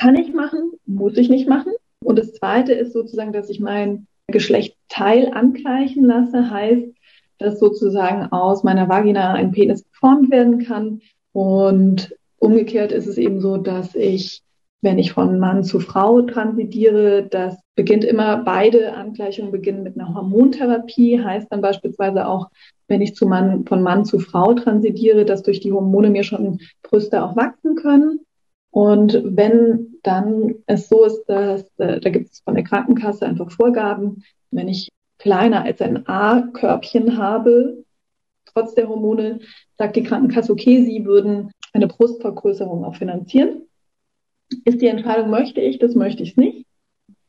Kann 0.00 0.16
ich 0.16 0.32
machen, 0.32 0.72
muss 0.86 1.16
ich 1.18 1.28
nicht 1.28 1.46
machen. 1.46 1.72
Und 2.02 2.18
das 2.18 2.32
zweite 2.32 2.72
ist 2.72 2.92
sozusagen, 2.94 3.32
dass 3.32 3.50
ich 3.50 3.60
mein 3.60 4.06
Geschlechtsteil 4.28 5.30
angleichen 5.32 6.04
lasse, 6.04 6.50
heißt, 6.50 6.86
dass 7.38 7.58
sozusagen 7.58 8.32
aus 8.32 8.64
meiner 8.64 8.88
Vagina 8.88 9.34
ein 9.34 9.52
Penis 9.52 9.84
geformt 9.84 10.30
werden 10.30 10.64
kann. 10.64 11.02
Und 11.32 12.16
umgekehrt 12.38 12.92
ist 12.92 13.06
es 13.06 13.18
eben 13.18 13.40
so, 13.40 13.58
dass 13.58 13.94
ich 13.94 14.42
wenn 14.82 14.98
ich 14.98 15.12
von 15.12 15.38
Mann 15.38 15.62
zu 15.62 15.78
Frau 15.78 16.22
transitiere, 16.22 17.26
das 17.28 17.58
beginnt 17.74 18.04
immer, 18.04 18.38
beide 18.38 18.94
Angleichungen 18.94 19.52
beginnen 19.52 19.82
mit 19.82 19.98
einer 19.98 20.14
Hormontherapie, 20.14 21.22
heißt 21.22 21.48
dann 21.50 21.60
beispielsweise 21.60 22.26
auch, 22.26 22.48
wenn 22.88 23.02
ich 23.02 23.14
zu 23.14 23.26
Mann, 23.26 23.66
von 23.66 23.82
Mann 23.82 24.04
zu 24.04 24.18
Frau 24.18 24.54
transitiere, 24.54 25.24
dass 25.24 25.42
durch 25.42 25.60
die 25.60 25.72
Hormone 25.72 26.10
mir 26.10 26.24
schon 26.24 26.60
Brüste 26.82 27.22
auch 27.22 27.36
wachsen 27.36 27.76
können. 27.76 28.20
Und 28.70 29.20
wenn 29.24 29.98
dann 30.02 30.54
es 30.66 30.88
so 30.88 31.04
ist, 31.04 31.24
dass, 31.26 31.62
äh, 31.78 32.00
da 32.00 32.10
gibt 32.10 32.30
es 32.30 32.40
von 32.40 32.54
der 32.54 32.64
Krankenkasse 32.64 33.26
einfach 33.26 33.50
Vorgaben, 33.50 34.22
wenn 34.50 34.68
ich 34.68 34.88
kleiner 35.18 35.64
als 35.64 35.80
ein 35.80 36.06
A-Körbchen 36.08 37.18
habe, 37.18 37.84
trotz 38.46 38.74
der 38.74 38.88
Hormone, 38.88 39.40
sagt 39.76 39.96
die 39.96 40.02
Krankenkasse, 40.02 40.52
okay, 40.52 40.84
sie 40.84 41.04
würden 41.04 41.50
eine 41.72 41.88
Brustvergrößerung 41.88 42.84
auch 42.84 42.96
finanzieren 42.96 43.62
ist 44.64 44.80
die 44.80 44.86
Entscheidung, 44.86 45.30
möchte 45.30 45.60
ich 45.60 45.78
das, 45.78 45.94
möchte 45.94 46.22
ich 46.22 46.30
es 46.30 46.36
nicht. 46.36 46.66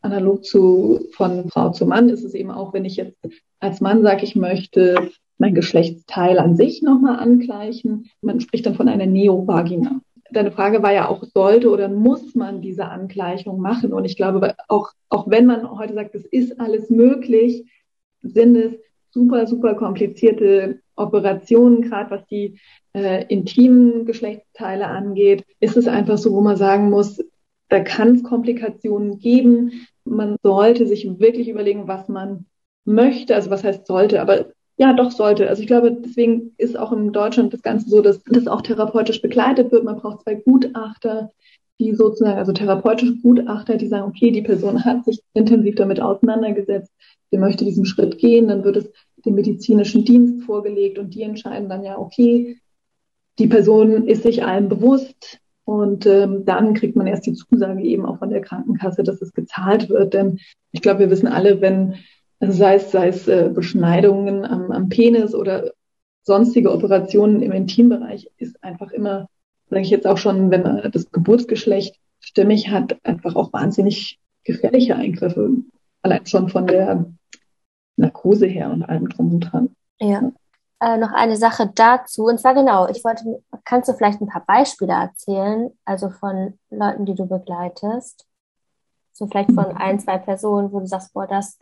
Analog 0.01 0.43
zu 0.43 1.07
von 1.11 1.49
Frau 1.49 1.69
zu 1.71 1.85
Mann 1.85 2.09
ist 2.09 2.23
es 2.23 2.33
eben 2.33 2.49
auch, 2.49 2.73
wenn 2.73 2.85
ich 2.85 2.95
jetzt 2.95 3.17
als 3.59 3.81
Mann 3.81 4.01
sage, 4.01 4.23
ich 4.23 4.35
möchte 4.35 5.11
mein 5.37 5.53
Geschlechtsteil 5.53 6.39
an 6.39 6.55
sich 6.55 6.81
nochmal 6.81 7.19
angleichen. 7.19 8.09
Man 8.21 8.39
spricht 8.39 8.65
dann 8.65 8.75
von 8.75 8.87
einer 8.87 9.05
Neovagina. 9.05 10.01
Deine 10.31 10.51
Frage 10.51 10.81
war 10.81 10.93
ja 10.93 11.09
auch, 11.09 11.23
sollte 11.23 11.69
oder 11.69 11.89
muss 11.89 12.35
man 12.35 12.61
diese 12.61 12.85
Angleichung 12.85 13.59
machen? 13.59 13.93
Und 13.93 14.05
ich 14.05 14.15
glaube, 14.15 14.55
auch, 14.67 14.91
auch 15.09 15.29
wenn 15.29 15.45
man 15.45 15.69
heute 15.77 15.93
sagt, 15.93 16.15
es 16.15 16.25
ist 16.25 16.59
alles 16.59 16.89
möglich, 16.89 17.65
sind 18.21 18.55
es 18.55 18.73
super, 19.11 19.45
super 19.47 19.75
komplizierte 19.75 20.79
Operationen, 20.95 21.81
gerade 21.81 22.11
was 22.11 22.25
die 22.27 22.59
äh, 22.93 23.25
intimen 23.27 24.05
Geschlechtsteile 24.05 24.87
angeht, 24.87 25.45
ist 25.59 25.77
es 25.77 25.87
einfach 25.87 26.17
so, 26.17 26.31
wo 26.33 26.41
man 26.41 26.57
sagen 26.57 26.89
muss, 26.89 27.23
da 27.69 27.79
kann 27.79 28.15
es 28.15 28.23
Komplikationen 28.23 29.19
geben. 29.19 29.87
Man 30.03 30.37
sollte 30.43 30.87
sich 30.87 31.19
wirklich 31.19 31.47
überlegen, 31.49 31.87
was 31.87 32.09
man 32.09 32.45
möchte. 32.85 33.35
Also 33.35 33.49
was 33.49 33.63
heißt 33.63 33.87
sollte, 33.87 34.21
aber 34.21 34.47
ja, 34.81 34.93
doch 34.93 35.11
sollte. 35.11 35.47
Also 35.47 35.61
ich 35.61 35.67
glaube, 35.67 35.91
deswegen 35.91 36.55
ist 36.57 36.75
auch 36.75 36.91
in 36.91 37.13
Deutschland 37.13 37.53
das 37.53 37.61
Ganze 37.61 37.87
so, 37.87 38.01
dass 38.01 38.23
das 38.23 38.47
auch 38.47 38.63
therapeutisch 38.63 39.21
begleitet 39.21 39.71
wird. 39.71 39.83
Man 39.83 39.97
braucht 39.97 40.23
zwei 40.23 40.33
Gutachter, 40.33 41.29
die 41.79 41.93
sozusagen, 41.93 42.39
also 42.39 42.51
therapeutische 42.51 43.15
Gutachter, 43.17 43.77
die 43.77 43.85
sagen, 43.85 44.09
okay, 44.09 44.31
die 44.31 44.41
Person 44.41 44.83
hat 44.83 45.05
sich 45.05 45.21
intensiv 45.35 45.75
damit 45.75 46.01
auseinandergesetzt, 46.01 46.91
sie 47.29 47.37
möchte 47.37 47.63
diesen 47.63 47.85
Schritt 47.85 48.17
gehen, 48.17 48.47
dann 48.47 48.63
wird 48.63 48.77
es 48.77 48.91
dem 49.23 49.35
medizinischen 49.35 50.03
Dienst 50.03 50.45
vorgelegt 50.45 50.97
und 50.97 51.13
die 51.13 51.21
entscheiden 51.21 51.69
dann 51.69 51.83
ja, 51.83 51.99
okay, 51.99 52.57
die 53.37 53.47
Person 53.47 54.07
ist 54.07 54.23
sich 54.23 54.43
allem 54.43 54.67
bewusst 54.67 55.37
und 55.63 56.07
ähm, 56.07 56.43
dann 56.43 56.73
kriegt 56.73 56.95
man 56.95 57.05
erst 57.05 57.27
die 57.27 57.33
Zusage 57.33 57.83
eben 57.83 58.07
auch 58.07 58.17
von 58.17 58.31
der 58.31 58.41
Krankenkasse, 58.41 59.03
dass 59.03 59.21
es 59.21 59.31
gezahlt 59.31 59.89
wird. 59.89 60.15
Denn 60.15 60.39
ich 60.71 60.81
glaube, 60.81 61.01
wir 61.01 61.11
wissen 61.11 61.27
alle, 61.27 61.61
wenn, 61.61 61.97
also 62.41 62.53
sei 62.53 62.75
es, 62.75 62.91
sei 62.91 63.07
es 63.07 63.27
äh, 63.27 63.49
Beschneidungen 63.53 64.45
am, 64.45 64.71
am 64.71 64.89
Penis 64.89 65.33
oder 65.33 65.71
sonstige 66.23 66.71
Operationen 66.71 67.41
im 67.41 67.51
Intimbereich, 67.51 68.29
ist 68.37 68.61
einfach 68.63 68.91
immer 68.91 69.27
sage 69.71 69.83
ich 69.83 69.89
jetzt 69.89 70.05
auch 70.05 70.17
schon, 70.17 70.51
wenn 70.51 70.63
man 70.63 70.91
das 70.91 71.09
Geburtsgeschlecht 71.11 71.97
stimmig 72.19 72.69
hat, 72.69 72.97
einfach 73.03 73.35
auch 73.35 73.51
wahnsinnig 73.53 74.19
gefährliche 74.43 74.95
Eingriffe, 74.95 75.49
allein 76.01 76.25
schon 76.25 76.49
von 76.49 76.67
der 76.67 77.05
Narkose 77.95 78.47
her 78.47 78.69
und 78.69 78.83
allem 78.83 79.07
drum 79.09 79.33
und 79.35 79.39
dran. 79.39 79.75
Ja. 79.99 80.31
Äh, 80.81 80.97
noch 80.97 81.13
eine 81.13 81.37
Sache 81.37 81.71
dazu, 81.73 82.25
und 82.25 82.39
zwar 82.39 82.53
genau, 82.53 82.87
ich 82.89 83.03
wollte, 83.03 83.43
kannst 83.63 83.87
du 83.87 83.93
vielleicht 83.93 84.19
ein 84.19 84.27
paar 84.27 84.43
Beispiele 84.45 84.93
erzählen, 84.93 85.69
also 85.85 86.09
von 86.09 86.59
Leuten, 86.69 87.05
die 87.05 87.15
du 87.15 87.27
begleitest? 87.27 88.25
So 89.13 89.27
vielleicht 89.27 89.51
von 89.51 89.77
ein, 89.77 89.99
zwei 89.99 90.17
Personen, 90.17 90.71
wo 90.71 90.79
du 90.79 90.87
sagst, 90.87 91.13
boah, 91.13 91.27
das 91.27 91.59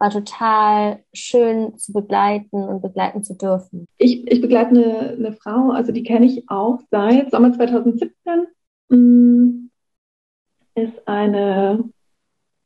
war 0.00 0.10
total 0.10 1.04
schön 1.12 1.76
zu 1.76 1.92
begleiten 1.92 2.56
und 2.56 2.80
begleiten 2.80 3.22
zu 3.22 3.34
dürfen. 3.34 3.86
Ich, 3.98 4.26
ich 4.26 4.40
begleite 4.40 4.70
eine, 4.70 5.10
eine 5.10 5.32
Frau, 5.34 5.70
also 5.70 5.92
die 5.92 6.02
kenne 6.02 6.24
ich 6.26 6.48
auch 6.48 6.80
seit 6.90 7.30
Sommer 7.30 7.52
2017. 7.52 8.46
Mm, 8.88 9.68
ist 10.74 11.06
eine 11.06 11.84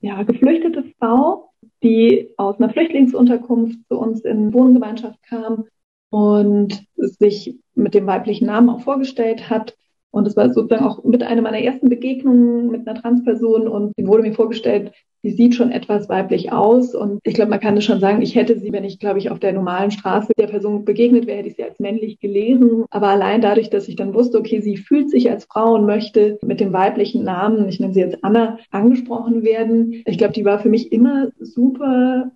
ja, 0.01 0.23
geflüchtete 0.23 0.85
Frau, 0.99 1.51
die 1.83 2.31
aus 2.37 2.59
einer 2.59 2.71
Flüchtlingsunterkunft 2.71 3.81
zu 3.89 3.99
uns 3.99 4.21
in 4.21 4.53
Wohngemeinschaft 4.53 5.21
kam 5.25 5.65
und 6.11 6.87
sich 6.95 7.59
mit 7.75 7.95
dem 7.95 8.07
weiblichen 8.07 8.47
Namen 8.47 8.71
auch 8.71 8.83
vorgestellt 8.83 9.51
hat. 9.51 9.77
Und 10.15 10.29
es 10.29 10.37
war 10.37 10.53
sozusagen 10.53 10.85
auch 10.85 11.03
mit 11.03 11.25
einer 11.25 11.43
meiner 11.43 11.59
ersten 11.59 11.89
Begegnungen 11.89 12.71
mit 12.71 12.87
einer 12.87 13.01
Transperson 13.01 13.67
und 13.67 13.93
sie 13.97 14.07
wurde 14.07 14.23
mir 14.23 14.33
vorgestellt, 14.33 14.93
sie 15.25 15.33
sieht 15.33 15.57
schon 15.57 15.73
etwas 15.73 16.09
weiblich 16.09 16.53
aus 16.53 16.95
und 16.95 17.19
ich 17.25 17.35
glaube, 17.35 17.51
man 17.51 17.59
kann 17.59 17.75
das 17.75 17.83
schon 17.83 17.99
sagen, 17.99 18.23
ich 18.23 18.37
hätte 18.37 18.57
sie, 18.61 18.71
wenn 18.71 18.85
ich, 18.85 19.01
glaube 19.01 19.19
ich, 19.19 19.33
auf 19.33 19.41
der 19.41 19.53
normalen 19.53 19.91
Straße 19.91 20.33
der 20.39 20.47
Person 20.47 20.85
begegnet 20.85 21.27
wäre, 21.27 21.39
hätte 21.39 21.49
ich 21.49 21.57
sie 21.57 21.65
als 21.65 21.81
männlich 21.81 22.21
gelesen. 22.21 22.85
Aber 22.91 23.09
allein 23.09 23.41
dadurch, 23.41 23.71
dass 23.71 23.89
ich 23.89 23.97
dann 23.97 24.15
wusste, 24.15 24.39
okay, 24.39 24.61
sie 24.61 24.77
fühlt 24.77 25.11
sich 25.11 25.29
als 25.33 25.47
Frau 25.47 25.75
und 25.75 25.85
möchte 25.85 26.39
mit 26.43 26.61
dem 26.61 26.73
weiblichen 26.73 27.25
Namen, 27.25 27.69
ich 27.69 27.81
nenne 27.81 27.93
sie 27.93 28.01
jetzt 28.01 28.23
Anna, 28.23 28.59
angesprochen 28.71 29.43
werden. 29.43 30.05
Ich 30.07 30.19
glaube, 30.19 30.35
die 30.35 30.45
war 30.45 30.61
für 30.61 30.69
mich 30.69 30.93
immer 30.93 31.31
super 31.41 32.31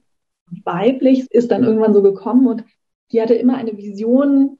weiblich, 0.64 1.30
ist 1.30 1.52
dann 1.52 1.62
irgendwann 1.62 1.94
so 1.94 2.02
gekommen 2.02 2.48
und 2.48 2.64
die 3.12 3.22
hatte 3.22 3.34
immer 3.34 3.56
eine 3.56 3.76
Vision 3.76 4.58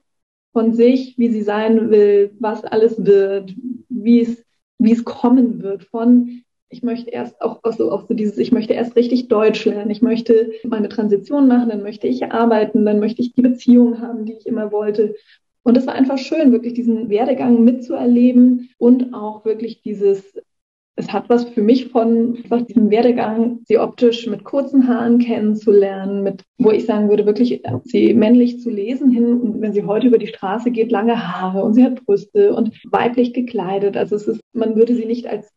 von 0.53 0.73
sich, 0.73 1.17
wie 1.17 1.29
sie 1.29 1.41
sein 1.41 1.89
will, 1.91 2.31
was 2.39 2.63
alles 2.63 3.05
wird, 3.05 3.53
wie 3.89 4.21
es, 4.21 4.43
wie 4.77 4.91
es 4.91 5.03
kommen 5.05 5.61
wird, 5.61 5.83
von 5.83 6.43
ich 6.69 6.83
möchte 6.83 7.09
erst 7.09 7.41
auch, 7.41 7.63
auch 7.63 7.73
so, 7.73 7.91
auch 7.91 8.07
so 8.07 8.13
dieses, 8.13 8.37
ich 8.37 8.51
möchte 8.51 8.73
erst 8.73 8.95
richtig 8.95 9.27
Deutsch 9.27 9.65
lernen, 9.65 9.89
ich 9.89 10.01
möchte 10.01 10.51
meine 10.63 10.89
Transition 10.89 11.47
machen, 11.47 11.69
dann 11.69 11.81
möchte 11.81 12.07
ich 12.07 12.31
arbeiten, 12.31 12.85
dann 12.85 12.99
möchte 12.99 13.21
ich 13.21 13.33
die 13.33 13.41
Beziehung 13.41 14.01
haben, 14.01 14.25
die 14.25 14.33
ich 14.33 14.45
immer 14.45 14.71
wollte. 14.71 15.15
Und 15.63 15.77
es 15.77 15.87
war 15.87 15.95
einfach 15.95 16.17
schön, 16.17 16.51
wirklich 16.51 16.73
diesen 16.73 17.09
Werdegang 17.09 17.63
mitzuerleben 17.63 18.69
und 18.77 19.13
auch 19.13 19.45
wirklich 19.45 19.81
dieses, 19.81 20.39
es 20.99 21.13
hat 21.13 21.29
was 21.29 21.45
für 21.45 21.61
mich 21.61 21.87
von 21.87 22.35
einfach 22.35 22.61
diesem 22.63 22.89
Werdegang, 22.89 23.59
sie 23.63 23.79
optisch 23.79 24.27
mit 24.27 24.43
kurzen 24.43 24.89
Haaren 24.89 25.19
kennenzulernen, 25.19 26.23
mit, 26.23 26.43
wo 26.57 26.71
ich 26.71 26.85
sagen 26.85 27.09
würde, 27.09 27.25
wirklich 27.25 27.63
sie 27.85 28.13
männlich 28.13 28.59
zu 28.59 28.69
lesen 28.69 29.09
hin. 29.09 29.39
Und 29.39 29.61
wenn 29.61 29.71
sie 29.71 29.85
heute 29.85 30.07
über 30.07 30.17
die 30.17 30.27
Straße 30.27 30.71
geht, 30.71 30.91
lange 30.91 31.15
Haare 31.25 31.63
und 31.63 31.73
sie 31.73 31.85
hat 31.85 32.03
Brüste 32.05 32.53
und 32.53 32.77
weiblich 32.83 33.33
gekleidet. 33.33 33.95
Also 33.95 34.17
es 34.17 34.27
ist, 34.27 34.41
man 34.51 34.75
würde 34.75 34.93
sie 34.93 35.05
nicht 35.05 35.25
als 35.25 35.49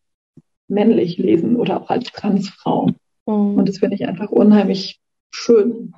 männlich 0.69 1.17
lesen 1.17 1.57
oder 1.57 1.81
auch 1.81 1.89
als 1.89 2.05
Transfrau. 2.13 2.87
Mhm. 3.25 3.57
Und 3.57 3.67
das 3.67 3.79
finde 3.79 3.95
ich 3.95 4.07
einfach 4.07 4.31
unheimlich 4.31 5.01
schön, 5.29 5.93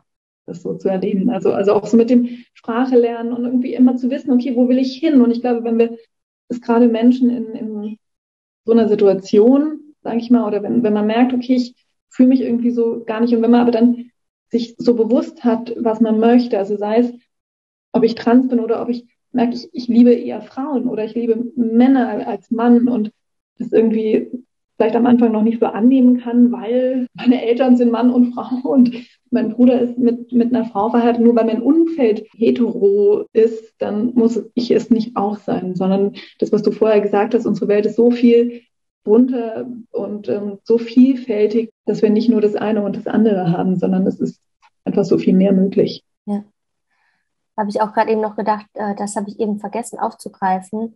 das 0.48 0.64
so 0.64 0.74
zu 0.74 0.90
erleben. 0.90 1.30
Also, 1.30 1.54
also 1.54 1.74
auch 1.74 1.86
so 1.86 1.98
mit 1.98 2.10
dem 2.10 2.30
Sprache 2.56 2.98
lernen 2.98 3.32
und 3.32 3.46
irgendwie 3.46 3.76
immer 3.76 3.96
zu 3.96 4.10
wissen, 4.10 4.32
okay, 4.32 4.56
wo 4.56 4.68
will 4.68 4.80
ich 4.80 4.96
hin? 4.96 5.22
Und 5.22 5.30
ich 5.30 5.42
glaube, 5.42 5.64
wenn 5.64 5.78
wir 5.78 5.98
es 6.50 6.62
gerade 6.62 6.88
Menschen 6.88 7.30
in, 7.30 7.54
in 7.54 7.98
so 8.66 8.72
einer 8.72 8.88
Situation, 8.88 9.94
sage 10.02 10.18
ich 10.18 10.30
mal, 10.30 10.46
oder 10.46 10.64
wenn, 10.64 10.84
wenn 10.84 10.94
man 10.94 11.08
merkt, 11.08 11.34
okay, 11.34 11.56
ich 11.56 11.76
fühle 12.10 12.30
mich 12.30 12.42
irgendwie 12.42 12.72
so 12.72 13.04
gar 13.06 13.22
nicht, 13.22 13.34
und 13.34 13.42
wenn 13.42 13.52
man 13.52 13.62
aber 13.62 13.72
dann 13.72 14.12
sich 14.50 14.76
so 14.78 14.96
bewusst 14.96 15.44
hat, 15.44 15.74
was 15.78 16.02
man 16.02 16.20
möchte, 16.20 16.58
also 16.58 16.78
sei 16.78 17.00
es, 17.00 17.14
ob 17.92 18.04
ich 18.04 18.16
trans 18.16 18.48
bin 18.48 18.60
oder 18.60 18.82
ob 18.82 18.90
ich 18.90 19.06
merke, 19.32 19.56
ich, 19.56 19.70
ich 19.74 19.88
liebe 19.88 20.14
eher 20.14 20.42
Frauen 20.42 20.88
oder 20.88 21.06
ich 21.06 21.14
liebe 21.14 21.52
Männer 21.56 22.28
als 22.28 22.52
Mann 22.52 22.88
und 22.88 23.12
das 23.58 23.72
irgendwie 23.72 24.32
vielleicht 24.76 24.96
am 24.96 25.06
Anfang 25.06 25.32
noch 25.32 25.42
nicht 25.42 25.60
so 25.60 25.68
annehmen 25.68 26.20
kann, 26.20 26.52
weil 26.52 27.08
meine 27.14 27.44
Eltern 27.46 27.78
sind 27.78 27.92
Mann 27.92 28.12
und 28.12 28.34
Frau 28.34 28.70
und 28.70 28.92
mein 29.32 29.50
Bruder 29.50 29.82
ist 29.82 29.98
mit, 29.98 30.32
mit 30.32 30.54
einer 30.54 30.66
Frau 30.66 30.90
verheiratet. 30.90 31.22
Nur 31.22 31.36
weil 31.36 31.46
mein 31.46 31.62
Umfeld 31.62 32.26
hetero 32.36 33.26
ist, 33.34 33.74
dann 33.80 34.14
muss 34.14 34.42
ich 34.54 34.72
es 34.72 34.90
nicht 34.90 35.16
auch 35.16 35.38
sein, 35.38 35.76
sondern 35.76 36.16
das, 36.40 36.52
was 36.52 36.62
du 36.62 36.72
vorher 36.72 37.02
gesagt 37.02 37.34
hast, 37.34 37.46
unsere 37.46 37.68
Welt 37.68 37.86
ist 37.86 37.96
so 37.96 38.12
viel 38.12 38.62
bunter 39.04 39.68
und 39.92 40.30
ähm, 40.30 40.60
so 40.64 40.78
vielfältig, 40.78 41.72
dass 41.86 42.02
wir 42.02 42.10
nicht 42.10 42.30
nur 42.30 42.42
das 42.42 42.56
eine 42.56 42.82
und 42.82 42.96
das 42.96 43.08
andere 43.08 43.52
haben, 43.52 43.78
sondern 43.78 44.06
es 44.08 44.20
ist 44.20 44.42
einfach 44.84 45.06
so 45.06 45.18
viel 45.18 45.34
mehr 45.34 45.54
möglich. 45.54 46.04
Ja. 46.26 46.44
Habe 47.56 47.70
ich 47.70 47.82
auch 47.82 47.94
gerade 47.94 48.12
eben 48.12 48.22
noch 48.22 48.36
gedacht, 48.36 48.66
äh, 48.74 48.96
das 48.96 49.16
habe 49.16 49.30
ich 49.30 49.40
eben 49.40 49.60
vergessen 49.60 50.00
aufzugreifen 50.00 50.96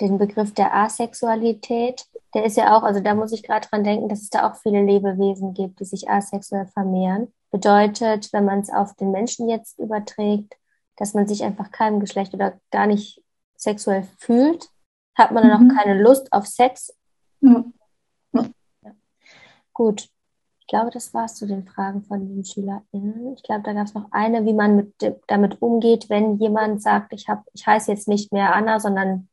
den 0.00 0.18
Begriff 0.18 0.52
der 0.52 0.74
Asexualität, 0.74 2.06
der 2.34 2.44
ist 2.44 2.56
ja 2.56 2.76
auch, 2.76 2.82
also 2.82 3.00
da 3.00 3.14
muss 3.14 3.32
ich 3.32 3.42
gerade 3.42 3.66
dran 3.68 3.84
denken, 3.84 4.08
dass 4.08 4.22
es 4.22 4.30
da 4.30 4.50
auch 4.50 4.56
viele 4.56 4.82
Lebewesen 4.82 5.54
gibt, 5.54 5.80
die 5.80 5.84
sich 5.84 6.10
asexuell 6.10 6.66
vermehren. 6.66 7.32
Bedeutet, 7.50 8.32
wenn 8.32 8.44
man 8.44 8.58
es 8.58 8.70
auf 8.70 8.94
den 8.94 9.12
Menschen 9.12 9.48
jetzt 9.48 9.78
überträgt, 9.78 10.56
dass 10.96 11.14
man 11.14 11.28
sich 11.28 11.44
einfach 11.44 11.70
keinem 11.70 12.00
Geschlecht 12.00 12.34
oder 12.34 12.58
gar 12.70 12.86
nicht 12.86 13.22
sexuell 13.56 14.06
fühlt, 14.18 14.68
hat 15.14 15.30
man 15.30 15.48
dann 15.48 15.64
mhm. 15.64 15.70
auch 15.70 15.76
keine 15.76 16.02
Lust 16.02 16.32
auf 16.32 16.46
Sex. 16.46 16.92
Ja. 17.40 17.64
Ja. 18.32 18.44
Gut. 19.72 20.08
Ich 20.60 20.68
glaube, 20.68 20.90
das 20.90 21.12
war 21.12 21.26
es 21.26 21.34
zu 21.34 21.46
den 21.46 21.66
Fragen 21.66 22.02
von 22.02 22.26
den 22.26 22.44
SchülerInnen. 22.44 23.34
Ich 23.34 23.42
glaube, 23.42 23.62
da 23.62 23.74
gab 23.74 23.86
es 23.86 23.94
noch 23.94 24.10
eine, 24.12 24.46
wie 24.46 24.54
man 24.54 24.76
mit, 24.76 24.94
damit 25.26 25.60
umgeht, 25.60 26.08
wenn 26.08 26.38
jemand 26.38 26.82
sagt, 26.82 27.12
ich, 27.12 27.28
hab, 27.28 27.44
ich 27.52 27.66
heiße 27.66 27.92
jetzt 27.92 28.08
nicht 28.08 28.32
mehr 28.32 28.54
Anna, 28.54 28.80
sondern 28.80 29.28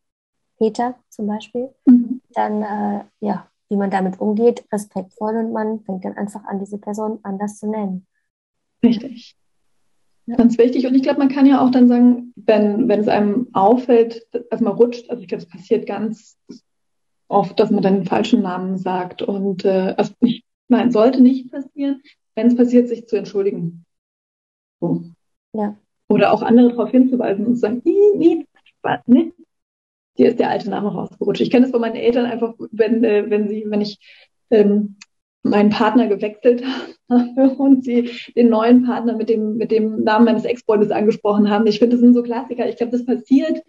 Peter 0.58 0.96
zum 1.10 1.28
Beispiel, 1.28 1.74
mhm. 1.86 2.01
Dann 2.34 2.64
äh, 2.64 3.04
ja, 3.20 3.48
wie 3.70 3.78
man 3.78 3.90
damit 3.90 4.20
umgeht, 4.20 4.66
respektvoll 4.72 5.38
und 5.38 5.54
man 5.54 5.80
fängt 5.82 6.04
dann 6.04 6.18
einfach 6.18 6.44
an, 6.44 6.60
diese 6.60 6.78
Person 6.78 7.20
anders 7.24 7.58
zu 7.58 7.70
nennen. 7.70 8.06
Richtig. 8.84 9.38
Ja. 10.26 10.36
Ganz 10.36 10.58
wichtig. 10.58 10.86
Und 10.86 10.94
ich 10.94 11.04
glaube, 11.04 11.20
man 11.20 11.30
kann 11.30 11.46
ja 11.46 11.66
auch 11.66 11.72
dann 11.72 11.88
sagen, 11.88 12.34
wenn, 12.36 12.88
wenn 12.90 13.00
es 13.00 13.08
einem 13.08 13.48
auffällt, 13.54 14.28
dass 14.52 14.60
man 14.60 14.74
rutscht, 14.74 15.10
also 15.10 15.22
ich 15.22 15.30
glaube, 15.30 15.44
es 15.44 15.50
passiert 15.50 15.88
ganz 15.88 16.38
oft, 17.30 17.60
dass 17.60 17.72
man 17.72 17.82
dann 17.82 17.96
den 17.96 18.06
falschen 18.06 18.42
Namen 18.42 18.78
sagt. 18.78 19.22
Und 19.22 19.64
äh, 19.64 19.96
also 19.98 20.14
nicht, 20.20 20.44
nein, 20.68 20.92
sollte 20.92 21.22
nicht 21.22 21.50
passieren. 21.52 22.02
Wenn 22.36 22.48
es 22.48 22.56
passiert, 22.56 22.88
sich 22.88 23.08
zu 23.08 23.16
entschuldigen. 23.16 23.86
So. 24.80 25.04
Ja. 25.54 25.78
Oder 26.10 26.34
auch 26.34 26.42
andere 26.42 26.70
darauf 26.70 26.92
hinzuweisen 26.92 27.46
und 27.46 27.56
zu 27.56 27.62
sagen, 27.62 27.82
nee, 27.86 27.96
nee, 28.16 28.46
hier 30.22 30.30
ist 30.30 30.40
der 30.40 30.52
alte 30.52 30.70
Name 30.70 30.94
rausgerutscht. 30.94 31.42
Ich 31.42 31.50
kenne 31.50 31.66
es 31.66 31.72
von 31.72 31.82
meinen 31.82 31.96
Eltern 31.96 32.28
einfach, 32.28 32.54
wenn, 32.72 33.04
äh, 33.04 33.28
wenn 33.28 33.48
sie, 33.48 33.66
wenn 33.68 33.82
ich 33.82 33.98
ähm, 34.52 34.98
meinen 35.42 35.72
Partner 35.72 36.08
gewechselt 36.08 36.64
habe 37.10 37.56
und 37.58 37.84
sie 37.84 38.12
den 38.36 38.50
neuen 38.50 38.84
Partner 38.84 39.18
mit 39.18 39.30
dem, 39.30 39.58
mit 39.58 39.72
dem 39.72 40.04
Namen 40.04 40.26
meines 40.26 40.46
Ex-Freundes 40.46 40.92
angesprochen 40.92 41.50
haben. 41.50 41.66
Ich 41.66 41.80
finde, 41.80 41.96
das 41.96 42.02
sind 42.02 42.14
so 42.14 42.22
Klassiker. 42.22 42.70
Ich 42.70 42.76
glaube, 42.76 42.92
das 42.92 43.04
passiert, 43.04 43.64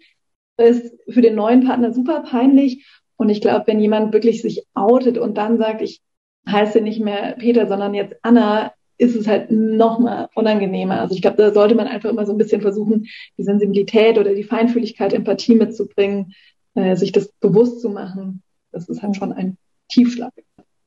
ist 0.57 0.93
für 1.09 1.21
den 1.21 1.33
neuen 1.33 1.65
Partner 1.65 1.91
super 1.91 2.19
peinlich. 2.21 2.85
Und 3.15 3.29
ich 3.29 3.41
glaube, 3.41 3.65
wenn 3.65 3.79
jemand 3.79 4.13
wirklich 4.13 4.43
sich 4.43 4.63
outet 4.75 5.17
und 5.17 5.39
dann 5.39 5.57
sagt, 5.57 5.81
ich 5.81 6.01
heiße 6.47 6.81
nicht 6.81 6.99
mehr 6.99 7.35
Peter, 7.39 7.67
sondern 7.67 7.95
jetzt 7.95 8.15
Anna, 8.21 8.73
ist 9.03 9.15
es 9.15 9.27
halt 9.27 9.51
noch 9.51 9.99
mal 9.99 10.29
unangenehmer. 10.33 10.99
Also 11.01 11.15
ich 11.15 11.21
glaube, 11.21 11.37
da 11.37 11.53
sollte 11.53 11.75
man 11.75 11.87
einfach 11.87 12.09
immer 12.09 12.25
so 12.25 12.31
ein 12.31 12.37
bisschen 12.37 12.61
versuchen, 12.61 13.07
die 13.37 13.43
Sensibilität 13.43 14.17
oder 14.17 14.33
die 14.33 14.43
Feinfühligkeit, 14.43 15.13
Empathie 15.13 15.55
mitzubringen, 15.55 16.33
äh, 16.75 16.95
sich 16.95 17.11
das 17.11 17.31
bewusst 17.39 17.81
zu 17.81 17.89
machen. 17.89 18.41
Das 18.71 18.89
ist 18.89 19.03
halt 19.03 19.15
schon 19.15 19.33
ein 19.33 19.57
Tiefschlag. 19.89 20.33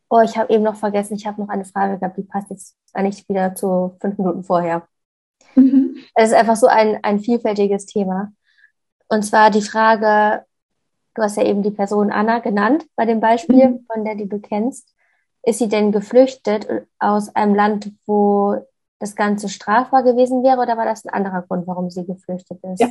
Oh, 0.09 0.21
ich 0.21 0.37
habe 0.37 0.53
eben 0.53 0.63
noch 0.63 0.77
vergessen, 0.77 1.17
ich 1.17 1.27
habe 1.27 1.41
noch 1.41 1.49
eine 1.49 1.65
Frage 1.65 1.99
gehabt, 1.99 2.17
die 2.17 2.23
passt 2.23 2.51
jetzt 2.51 2.77
eigentlich 2.93 3.29
wieder 3.29 3.55
zu 3.55 3.97
fünf 4.01 4.19
Minuten 4.19 4.45
vorher. 4.45 4.87
Mhm. 5.55 5.97
Es 6.15 6.29
ist 6.31 6.35
einfach 6.35 6.57
so 6.57 6.67
ein, 6.67 6.99
ein 7.03 7.21
vielfältiges 7.21 7.87
Thema. 7.87 8.33
Und 9.09 9.23
zwar 9.25 9.51
die 9.51 9.63
Frage, 9.63 10.45
du 11.15 11.23
hast 11.23 11.37
ja 11.37 11.45
eben 11.45 11.63
die 11.63 11.71
Person 11.71 12.11
Anna 12.11 12.39
genannt 12.39 12.87
bei 12.97 13.05
dem 13.05 13.21
Beispiel, 13.21 13.69
mhm. 13.69 13.87
von 13.93 14.05
der 14.05 14.15
die 14.15 14.29
du 14.29 14.41
kennst. 14.41 14.96
Ist 15.47 15.61
sie 15.61 15.69
denn 15.69 15.93
geflüchtet 15.93 16.67
aus 16.99 17.35
einem 17.37 17.55
Land, 17.55 17.93
wo 18.05 18.57
das 18.99 19.15
Ganze 19.15 19.49
strafbar 19.49 20.03
gewesen 20.03 20.43
wäre 20.43 20.61
oder 20.61 20.77
war 20.77 20.85
das 20.85 21.05
ein 21.05 21.15
anderer 21.15 21.43
Grund, 21.43 21.69
warum 21.69 21.89
sie 21.89 22.05
geflüchtet 22.05 22.59
ist? 22.65 22.81
Ja. 22.81 22.89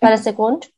War 0.00 0.10
das 0.10 0.22
der 0.22 0.32
Grund? 0.32 0.70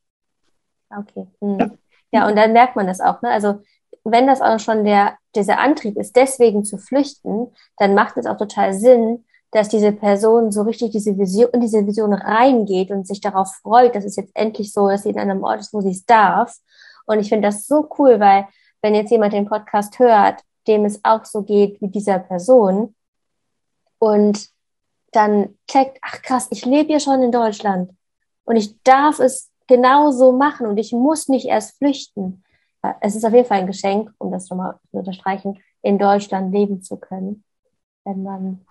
Okay. 0.91 1.29
Hm. 1.41 1.59
Ja. 1.59 1.71
ja, 2.11 2.29
und 2.29 2.35
dann 2.35 2.53
merkt 2.53 2.75
man 2.75 2.89
das 2.89 3.01
auch. 3.01 3.23
Ne? 3.23 3.31
Also 3.31 3.61
wenn 4.03 4.27
das 4.27 4.41
auch 4.41 4.59
schon 4.59 4.85
der, 4.85 5.17
dieser 5.37 5.61
Antrieb 5.61 5.97
ist, 5.97 6.17
deswegen 6.17 6.65
zu 6.65 6.77
flüchten, 6.77 7.53
dann 7.77 7.95
macht 7.95 8.17
es 8.17 8.27
auch 8.27 8.37
total 8.37 8.75
Sinn, 8.75 9.25
dass 9.53 9.69
diese 9.69 9.93
Person 9.93 10.51
so 10.51 10.63
richtig 10.63 10.91
diese 10.91 11.17
Vision, 11.17 11.51
in 11.53 11.61
diese 11.61 11.87
Vision 11.87 12.13
reingeht 12.13 12.91
und 12.91 13.07
sich 13.07 13.21
darauf 13.21 13.55
freut, 13.63 13.95
dass 13.95 14.05
es 14.05 14.17
jetzt 14.17 14.33
endlich 14.35 14.73
so, 14.73 14.89
dass 14.89 15.05
sie 15.05 15.11
in 15.11 15.21
einem 15.21 15.45
Ort 15.45 15.61
ist, 15.61 15.73
wo 15.73 15.81
sie 15.81 15.91
es 15.91 16.05
darf. 16.05 16.57
Und 17.07 17.21
ich 17.21 17.29
finde 17.29 17.49
das 17.49 17.67
so 17.67 17.89
cool, 17.99 18.19
weil 18.19 18.49
wenn 18.83 18.95
jetzt 18.95 19.11
jemand 19.11 19.33
den 19.33 19.47
Podcast 19.47 19.99
hört, 19.99 20.43
dem 20.69 20.85
es 20.85 21.01
auch 21.05 21.25
so 21.25 21.43
geht 21.43 21.81
wie 21.81 21.89
dieser 21.89 22.19
Person 22.19 22.95
und 23.99 24.49
dann 25.13 25.59
checkt, 25.67 25.99
ach 26.03 26.23
krass, 26.23 26.49
ich 26.51 26.65
lebe 26.65 26.93
ja 26.93 27.01
schon 27.01 27.23
in 27.23 27.33
Deutschland 27.33 27.93
und 28.45 28.57
ich 28.57 28.81
darf 28.83 29.19
es 29.19 29.51
genauso 29.67 30.33
machen 30.33 30.67
und 30.67 30.79
ich 30.79 30.93
muss 30.93 31.29
nicht 31.29 31.47
erst 31.47 31.79
flüchten. 31.79 32.45
Es 33.01 33.17
ist 33.17 33.25
auf 33.25 33.33
jeden 33.33 33.47
Fall 33.47 33.61
ein 33.61 33.67
Geschenk, 33.67 34.13
um 34.19 34.31
das 34.31 34.49
nochmal 34.51 34.79
zu 34.91 34.99
unterstreichen, 34.99 35.59
in 35.83 35.99
Deutschland 35.99 36.53
leben 36.53 36.83
zu 36.83 36.97
können, 36.97 37.45
wenn 38.05 38.23
man 38.23 38.67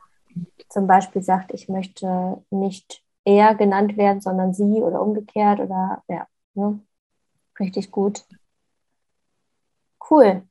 zum 0.70 0.88
Beispiel 0.88 1.24
sagt, 1.24 1.54
ich 1.54 1.70
möchte 1.70 2.44
nicht 2.50 3.04
er 3.24 3.56
genannt 3.56 3.98
werden, 3.98 4.22
sondern 4.22 4.54
sie 4.54 4.82
oder 4.82 5.02
umgekehrt 5.02 5.60
oder 5.60 6.04
ja, 6.08 6.28
ne? 6.54 6.80
richtig 7.60 7.92
gut. 7.92 8.24
Cool. 10.10 10.44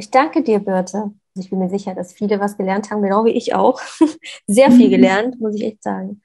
Ich 0.00 0.10
danke 0.10 0.42
dir, 0.42 0.60
Birte. 0.60 1.12
Ich 1.34 1.50
bin 1.50 1.58
mir 1.58 1.68
sicher, 1.68 1.94
dass 1.94 2.14
viele 2.14 2.40
was 2.40 2.56
gelernt 2.56 2.90
haben, 2.90 3.02
genau 3.02 3.26
wie 3.26 3.32
ich 3.32 3.54
auch. 3.54 3.78
Sehr 4.46 4.70
viel 4.70 4.86
mhm. 4.86 4.92
gelernt, 4.92 5.40
muss 5.42 5.54
ich 5.54 5.62
echt 5.62 5.82
sagen. 5.82 6.22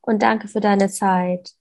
Und 0.00 0.24
danke 0.24 0.48
für 0.48 0.58
deine 0.58 0.88
Zeit. 0.88 1.52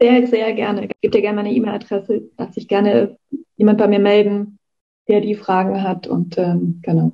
Sehr, 0.00 0.28
sehr 0.28 0.52
gerne. 0.52 0.84
Ich 0.84 0.92
gebe 1.00 1.10
dir 1.10 1.20
gerne 1.20 1.42
meine 1.42 1.52
E-Mail-Adresse. 1.52 2.30
Lass 2.38 2.54
sich 2.54 2.68
gerne 2.68 3.18
jemand 3.56 3.78
bei 3.78 3.88
mir 3.88 3.98
melden, 3.98 4.60
der 5.08 5.20
die 5.20 5.34
Fragen 5.34 5.82
hat. 5.82 6.06
Und 6.06 6.38
ähm, 6.38 6.78
genau. 6.80 7.10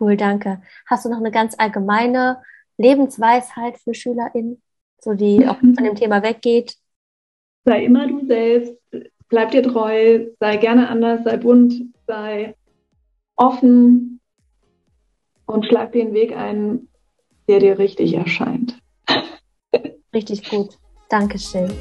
Cool, 0.00 0.16
danke. 0.16 0.62
Hast 0.86 1.04
du 1.04 1.10
noch 1.10 1.18
eine 1.18 1.30
ganz 1.30 1.56
allgemeine 1.58 2.42
Lebensweisheit 2.78 3.76
für 3.76 3.92
SchülerInnen, 3.92 4.62
so 4.98 5.12
die 5.12 5.46
auch 5.46 5.58
von 5.58 5.74
dem 5.74 5.94
Thema 5.94 6.22
weggeht? 6.22 6.78
Sei 7.66 7.84
immer 7.84 8.08
du 8.08 8.26
selbst, 8.26 8.74
bleib 9.28 9.50
dir 9.50 9.62
treu, 9.62 10.24
sei 10.40 10.56
gerne 10.56 10.88
anders, 10.88 11.22
sei 11.22 11.36
bunt, 11.36 11.92
sei 12.06 12.54
offen 13.36 14.20
und 15.46 15.64
schlag 15.66 15.92
den 15.92 16.12
Weg 16.12 16.36
ein, 16.36 16.88
der 17.48 17.60
dir 17.60 17.78
richtig 17.78 18.12
erscheint. 18.14 18.78
Richtig 20.14 20.48
gut. 20.48 20.78
Dankeschön. 21.08 21.72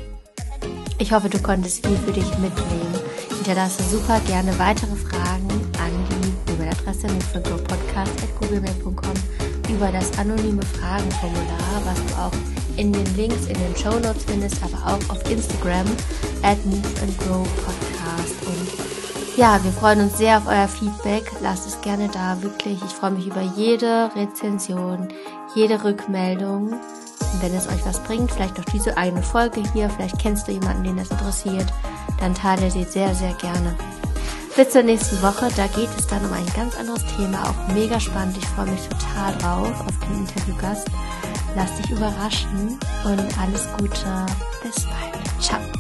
Ich 0.99 1.11
hoffe, 1.11 1.29
du 1.29 1.39
konntest 1.39 1.85
viel 1.85 1.97
für 1.97 2.11
dich 2.11 2.29
mitnehmen. 2.39 2.93
Hinterlasse 3.29 3.83
super 3.83 4.19
gerne 4.27 4.57
weitere 4.59 4.95
Fragen 4.95 5.49
an 5.79 5.91
die 6.09 6.51
E-Mail-Adresse 6.51 7.07
mitvergopodcast.googlemail.com 7.07 9.13
über 9.69 9.91
das 9.91 10.17
anonyme 10.17 10.63
Fragenformular, 10.63 11.85
was 11.85 12.03
du 12.05 12.13
auch 12.21 12.31
in 12.77 12.91
den 12.91 13.05
Links 13.15 13.45
in 13.47 13.55
den 13.55 13.73
Show 13.75 13.99
Notes 13.99 14.25
findest, 14.25 14.61
aber 14.63 14.77
auch 14.85 14.99
auf 15.09 15.31
Instagram 15.31 15.87
at 16.43 16.63
Move 16.65 17.01
and 17.01 17.17
Grow 17.19 17.47
Podcast. 17.63 18.35
Und 18.47 18.94
ja, 19.37 19.61
wir 19.63 19.71
freuen 19.71 20.01
uns 20.01 20.17
sehr 20.17 20.37
auf 20.37 20.47
euer 20.47 20.67
Feedback. 20.67 21.31
Lasst 21.41 21.67
es 21.67 21.81
gerne 21.81 22.09
da, 22.09 22.41
wirklich. 22.41 22.81
Ich 22.83 22.91
freue 22.91 23.11
mich 23.11 23.27
über 23.27 23.41
jede 23.41 24.09
Rezension, 24.15 25.09
jede 25.55 25.83
Rückmeldung. 25.83 26.69
Und 26.71 27.41
wenn 27.41 27.53
es 27.53 27.67
euch 27.67 27.85
was 27.85 27.99
bringt, 28.03 28.31
vielleicht 28.31 28.59
auch 28.59 28.65
diese 28.65 28.97
eine 28.97 29.21
Folge 29.21 29.61
hier, 29.73 29.89
vielleicht 29.89 30.19
kennst 30.19 30.47
du 30.47 30.53
jemanden, 30.53 30.83
den 30.83 30.97
das 30.97 31.11
interessiert, 31.11 31.65
dann 32.19 32.33
teile 32.33 32.71
sie 32.71 32.83
sehr, 32.83 33.13
sehr 33.13 33.33
gerne. 33.33 33.75
Bis 34.55 34.69
zur 34.69 34.83
nächsten 34.83 35.21
Woche, 35.21 35.49
da 35.57 35.67
geht 35.67 35.89
es 35.97 36.07
dann 36.07 36.23
um 36.23 36.31
ein 36.31 36.45
ganz 36.55 36.77
anderes 36.77 37.03
Thema, 37.17 37.43
auch 37.43 37.73
mega 37.73 37.99
spannend. 37.99 38.37
Ich 38.37 38.47
freue 38.47 38.67
mich 38.67 38.87
total 38.87 39.37
drauf 39.37 39.81
auf 39.81 40.07
den 40.07 40.19
Interviewgast. 40.19 40.87
Lass 41.57 41.75
dich 41.75 41.91
überraschen 41.91 42.79
und 43.03 43.39
alles 43.39 43.67
Gute. 43.77 44.25
Bis 44.63 44.85
bald. 44.85 45.41
Ciao. 45.41 45.74